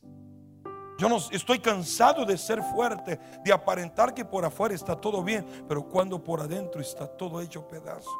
Yo 0.99 1.07
no 1.07 1.17
estoy 1.31 1.59
cansado 1.59 2.25
de 2.25 2.37
ser 2.37 2.61
fuerte, 2.61 3.19
de 3.43 3.53
aparentar 3.53 4.13
que 4.13 4.25
por 4.25 4.43
afuera 4.43 4.75
está 4.75 4.95
todo 4.95 5.23
bien, 5.23 5.45
pero 5.67 5.83
cuando 5.83 6.21
por 6.21 6.41
adentro 6.41 6.81
está 6.81 7.07
todo 7.07 7.41
hecho 7.41 7.67
pedazos. 7.67 8.13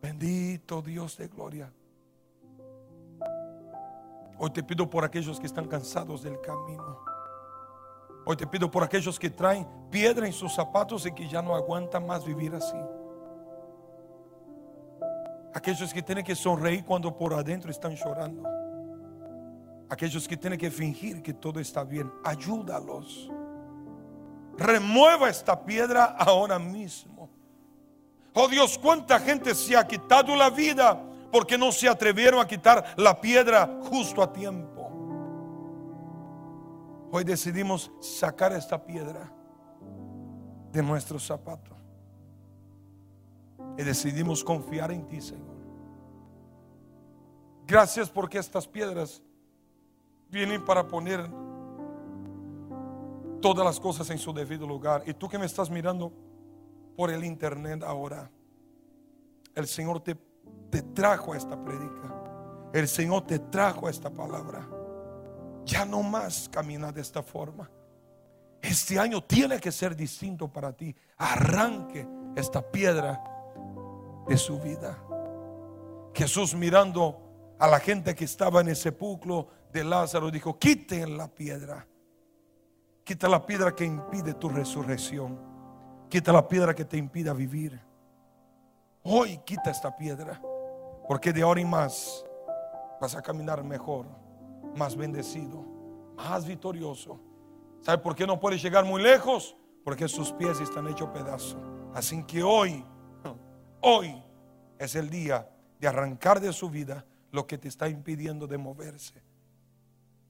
Bendito 0.00 0.80
Dios 0.80 1.16
de 1.18 1.26
gloria. 1.26 1.72
Hoy 4.38 4.50
te 4.50 4.62
pido 4.62 4.88
por 4.88 5.04
aquellos 5.04 5.40
que 5.40 5.46
están 5.46 5.66
cansados 5.66 6.22
del 6.22 6.40
camino. 6.40 7.00
Hoy 8.24 8.36
te 8.36 8.46
pido 8.46 8.70
por 8.70 8.84
aquellos 8.84 9.18
que 9.18 9.30
traen 9.30 9.66
piedra 9.90 10.26
en 10.26 10.32
sus 10.32 10.54
zapatos 10.54 11.04
y 11.06 11.12
que 11.12 11.28
ya 11.28 11.42
no 11.42 11.54
aguantan 11.54 12.06
más 12.06 12.24
vivir 12.24 12.54
así. 12.54 12.76
Aquellos 15.56 15.94
que 15.94 16.02
tienen 16.02 16.22
que 16.22 16.34
sonreír 16.34 16.84
cuando 16.84 17.16
por 17.16 17.32
adentro 17.32 17.70
están 17.70 17.96
llorando. 17.96 18.46
Aquellos 19.88 20.28
que 20.28 20.36
tienen 20.36 20.58
que 20.58 20.70
fingir 20.70 21.22
que 21.22 21.32
todo 21.32 21.58
está 21.60 21.82
bien. 21.82 22.12
Ayúdalos. 22.22 23.30
Remueva 24.58 25.30
esta 25.30 25.64
piedra 25.64 26.14
ahora 26.18 26.58
mismo. 26.58 27.30
Oh 28.34 28.48
Dios, 28.48 28.76
cuánta 28.76 29.18
gente 29.18 29.54
se 29.54 29.74
ha 29.74 29.86
quitado 29.86 30.36
la 30.36 30.50
vida 30.50 31.02
porque 31.32 31.56
no 31.56 31.72
se 31.72 31.88
atrevieron 31.88 32.38
a 32.38 32.46
quitar 32.46 32.92
la 32.98 33.18
piedra 33.18 33.80
justo 33.84 34.22
a 34.22 34.30
tiempo. 34.30 34.90
Hoy 37.10 37.24
decidimos 37.24 37.90
sacar 38.02 38.52
esta 38.52 38.84
piedra 38.84 39.32
de 40.70 40.82
nuestro 40.82 41.18
zapato. 41.18 41.75
Y 43.78 43.82
decidimos 43.82 44.42
confiar 44.42 44.90
en 44.90 45.06
ti, 45.06 45.20
Señor. 45.20 45.56
Gracias 47.66 48.08
porque 48.08 48.38
estas 48.38 48.66
piedras 48.66 49.22
vienen 50.30 50.64
para 50.64 50.86
poner 50.86 51.28
todas 53.40 53.64
las 53.64 53.80
cosas 53.80 54.08
en 54.10 54.18
su 54.18 54.32
debido 54.32 54.66
lugar. 54.66 55.02
Y 55.06 55.14
tú 55.14 55.28
que 55.28 55.38
me 55.38 55.46
estás 55.46 55.68
mirando 55.68 56.12
por 56.96 57.10
el 57.10 57.24
internet 57.24 57.82
ahora, 57.82 58.30
el 59.54 59.66
Señor 59.66 60.00
te, 60.00 60.16
te 60.70 60.82
trajo 60.82 61.32
a 61.32 61.36
esta 61.36 61.62
predica. 61.62 62.14
El 62.72 62.86
Señor 62.86 63.26
te 63.26 63.38
trajo 63.38 63.88
a 63.88 63.90
esta 63.90 64.10
palabra. 64.10 64.68
Ya 65.64 65.84
no 65.84 66.02
más 66.02 66.48
camina 66.48 66.92
de 66.92 67.00
esta 67.00 67.22
forma. 67.22 67.68
Este 68.62 68.98
año 68.98 69.22
tiene 69.22 69.58
que 69.58 69.72
ser 69.72 69.96
distinto 69.96 70.48
para 70.48 70.72
ti. 70.72 70.94
Arranque 71.16 72.06
esta 72.36 72.62
piedra 72.62 73.35
de 74.28 74.36
su 74.36 74.58
vida. 74.60 74.98
Jesús 76.14 76.54
mirando 76.54 77.26
a 77.58 77.68
la 77.68 77.78
gente 77.78 78.14
que 78.14 78.24
estaba 78.24 78.60
en 78.60 78.68
el 78.68 78.76
sepulcro 78.76 79.48
de 79.72 79.84
Lázaro, 79.84 80.30
dijo, 80.30 80.58
quiten 80.58 81.16
la 81.16 81.28
piedra. 81.28 81.86
Quita 83.04 83.28
la 83.28 83.44
piedra 83.44 83.74
que 83.74 83.84
impide 83.84 84.34
tu 84.34 84.48
resurrección. 84.48 85.38
Quita 86.08 86.32
la 86.32 86.46
piedra 86.46 86.74
que 86.74 86.84
te 86.84 86.96
impida 86.96 87.32
vivir. 87.32 87.80
Hoy 89.02 89.38
quita 89.44 89.70
esta 89.70 89.96
piedra. 89.96 90.40
Porque 91.06 91.32
de 91.32 91.42
ahora 91.42 91.60
y 91.60 91.64
más 91.64 92.24
vas 93.00 93.14
a 93.14 93.22
caminar 93.22 93.62
mejor, 93.62 94.06
más 94.74 94.96
bendecido, 94.96 95.64
más 96.16 96.44
victorioso. 96.44 97.20
¿Sabe 97.80 97.98
por 97.98 98.16
qué 98.16 98.26
no 98.26 98.40
puedes 98.40 98.60
llegar 98.60 98.84
muy 98.84 99.00
lejos? 99.02 99.56
Porque 99.84 100.08
sus 100.08 100.32
pies 100.32 100.60
están 100.60 100.88
hechos 100.88 101.10
pedazos. 101.10 101.58
Así 101.94 102.24
que 102.24 102.42
hoy, 102.42 102.84
hoy 103.88 104.20
es 104.80 104.96
el 104.96 105.08
día 105.08 105.48
de 105.78 105.86
arrancar 105.86 106.40
de 106.40 106.52
su 106.52 106.68
vida 106.68 107.06
lo 107.30 107.46
que 107.46 107.56
te 107.56 107.68
está 107.68 107.88
impidiendo 107.88 108.48
de 108.48 108.58
moverse. 108.58 109.22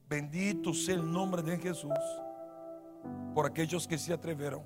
Bendito 0.08 0.74
sea 0.74 0.94
el 0.94 1.10
nombre 1.10 1.42
de 1.42 1.56
Jesús 1.56 1.90
por 3.34 3.46
aquellos 3.46 3.88
que 3.88 3.96
se 3.96 4.12
atrevieron 4.12 4.62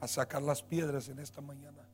a 0.00 0.08
sacar 0.08 0.42
las 0.42 0.62
piedras 0.62 1.08
en 1.08 1.18
esta 1.18 1.42
mañana. 1.42 1.86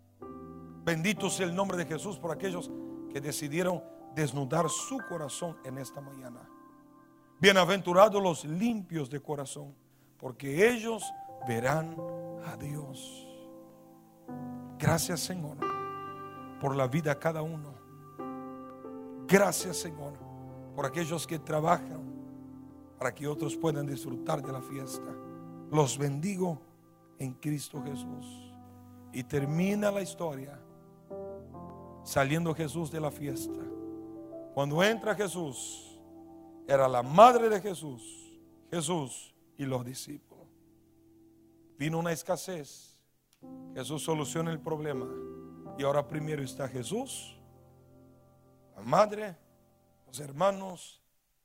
Bendito 0.85 1.29
sea 1.29 1.47
el 1.47 1.55
nombre 1.55 1.77
de 1.77 1.85
Jesús 1.85 2.17
por 2.17 2.31
aquellos 2.31 2.71
que 3.13 3.21
decidieron 3.21 3.83
desnudar 4.15 4.69
su 4.69 4.99
corazón 5.09 5.57
en 5.65 5.79
esta 5.79 6.01
mañana. 6.01 6.49
Bienaventurados 7.41 8.23
los 8.23 8.45
limpios 8.45 9.11
de 9.11 9.21
corazón, 9.21 9.75
porque 10.17 10.71
ellos 10.71 11.03
verán 11.49 11.97
a 12.47 12.57
Dios. 12.57 13.27
Gracias 14.79 15.21
Señor 15.21 15.80
por 16.61 16.77
la 16.77 16.87
vida 16.87 17.19
cada 17.19 17.43
uno. 17.43 17.75
Gracias 19.27 19.79
Señor 19.79 20.13
por 20.77 20.87
aquellos 20.87 21.27
que 21.27 21.39
trabajan 21.39 22.01
para 22.99 23.15
que 23.15 23.27
otros 23.27 23.57
puedan 23.57 23.87
disfrutar 23.87 24.43
de 24.43 24.53
la 24.53 24.61
fiesta. 24.61 25.11
Los 25.71 25.97
bendigo 25.97 26.61
en 27.19 27.35
Cristo 27.35 27.83
Jesús. 27.83 28.53
Y 29.13 29.25
termina 29.25 29.91
la 29.91 30.03
historia 30.03 30.61
saliendo 32.05 32.55
Jesús 32.55 32.91
de 32.91 33.01
la 33.01 33.11
fiesta. 33.11 33.61
Cuando 34.55 34.83
entra 34.83 35.15
Jesús, 35.15 35.99
era 36.67 36.89
la 36.89 37.03
madre 37.03 37.49
de 37.49 37.61
Jesús, 37.61 38.39
Jesús 38.71 39.35
y 39.57 39.65
los 39.65 39.85
discípulos. 39.85 40.47
Vino 41.79 41.99
una 41.99 42.13
escasez. 42.13 42.97
Jesús 43.75 44.03
soluciona 44.03 44.53
el 44.53 44.61
problema. 44.61 45.07
Y 45.79 45.83
ahora 45.83 46.07
primero 46.07 46.43
está 46.43 46.69
Jesús, 46.69 47.39
la 48.77 48.83
madre, 48.83 49.37
los 50.07 50.21
hermanos 50.21 51.03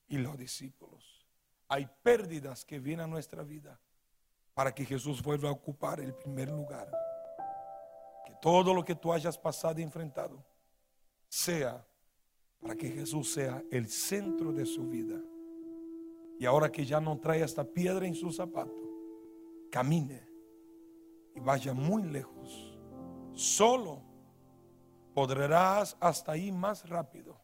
y 0.08 0.18
los 0.18 0.38
discípulos. 0.38 1.26
Hay 1.68 1.88
pérdidas 2.04 2.64
que 2.66 2.80
vienen 2.80 3.06
a 3.06 3.08
nuestra 3.08 3.44
vida 3.44 3.80
para 4.54 4.74
que 4.74 4.86
Jesús 4.86 5.22
vuelva 5.22 5.50
a 5.50 5.52
ocupar 5.52 6.00
el 6.00 6.14
primer 6.14 6.50
lugar. 6.50 6.90
Que 8.26 8.34
todo 8.42 8.74
lo 8.74 8.84
que 8.84 8.96
tú 8.96 9.12
hayas 9.12 9.38
pasado 9.38 9.80
y 9.80 9.84
enfrentado 9.84 10.46
sea 11.28 11.86
para 12.62 12.76
que 12.76 12.90
Jesús 12.90 13.32
sea 13.32 13.64
el 13.72 13.90
centro 13.90 14.52
de 14.52 14.66
su 14.66 14.88
vida. 14.88 15.20
Y 16.40 16.46
ahora 16.46 16.72
que 16.72 16.86
ya 16.86 17.00
no 17.00 17.18
trae 17.20 17.44
esta 17.44 17.64
piedra 17.64 18.06
en 18.06 18.16
su 18.16 18.32
zapato, 18.32 18.74
camine 19.72 20.28
y 21.36 21.40
vaya 21.40 21.74
muy 21.74 22.04
lejos. 22.04 22.78
Solo 23.34 24.02
podrás 25.16 25.96
hasta 26.02 26.34
ahí 26.34 26.52
más 26.52 26.88
rápido, 26.90 27.40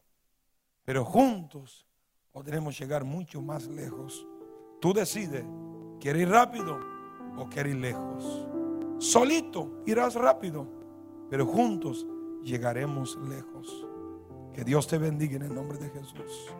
pero 0.84 1.06
juntos 1.06 1.86
podremos 2.30 2.78
llegar 2.78 3.02
mucho 3.02 3.40
más 3.40 3.66
lejos. 3.66 4.26
Tú 4.78 4.92
decides, 4.92 5.42
¿quieres 5.98 6.22
ir 6.22 6.28
rápido 6.28 6.78
o 7.38 7.48
quieres 7.48 7.74
ir 7.74 7.80
lejos? 7.80 8.46
Solito 8.98 9.82
irás 9.86 10.14
rápido, 10.14 10.68
pero 11.30 11.46
juntos 11.46 12.06
llegaremos 12.44 13.16
lejos. 13.16 13.86
Que 14.52 14.64
Dios 14.64 14.86
te 14.86 14.98
bendiga 14.98 15.36
en 15.36 15.42
el 15.44 15.54
nombre 15.54 15.78
de 15.78 15.88
Jesús. 15.88 16.52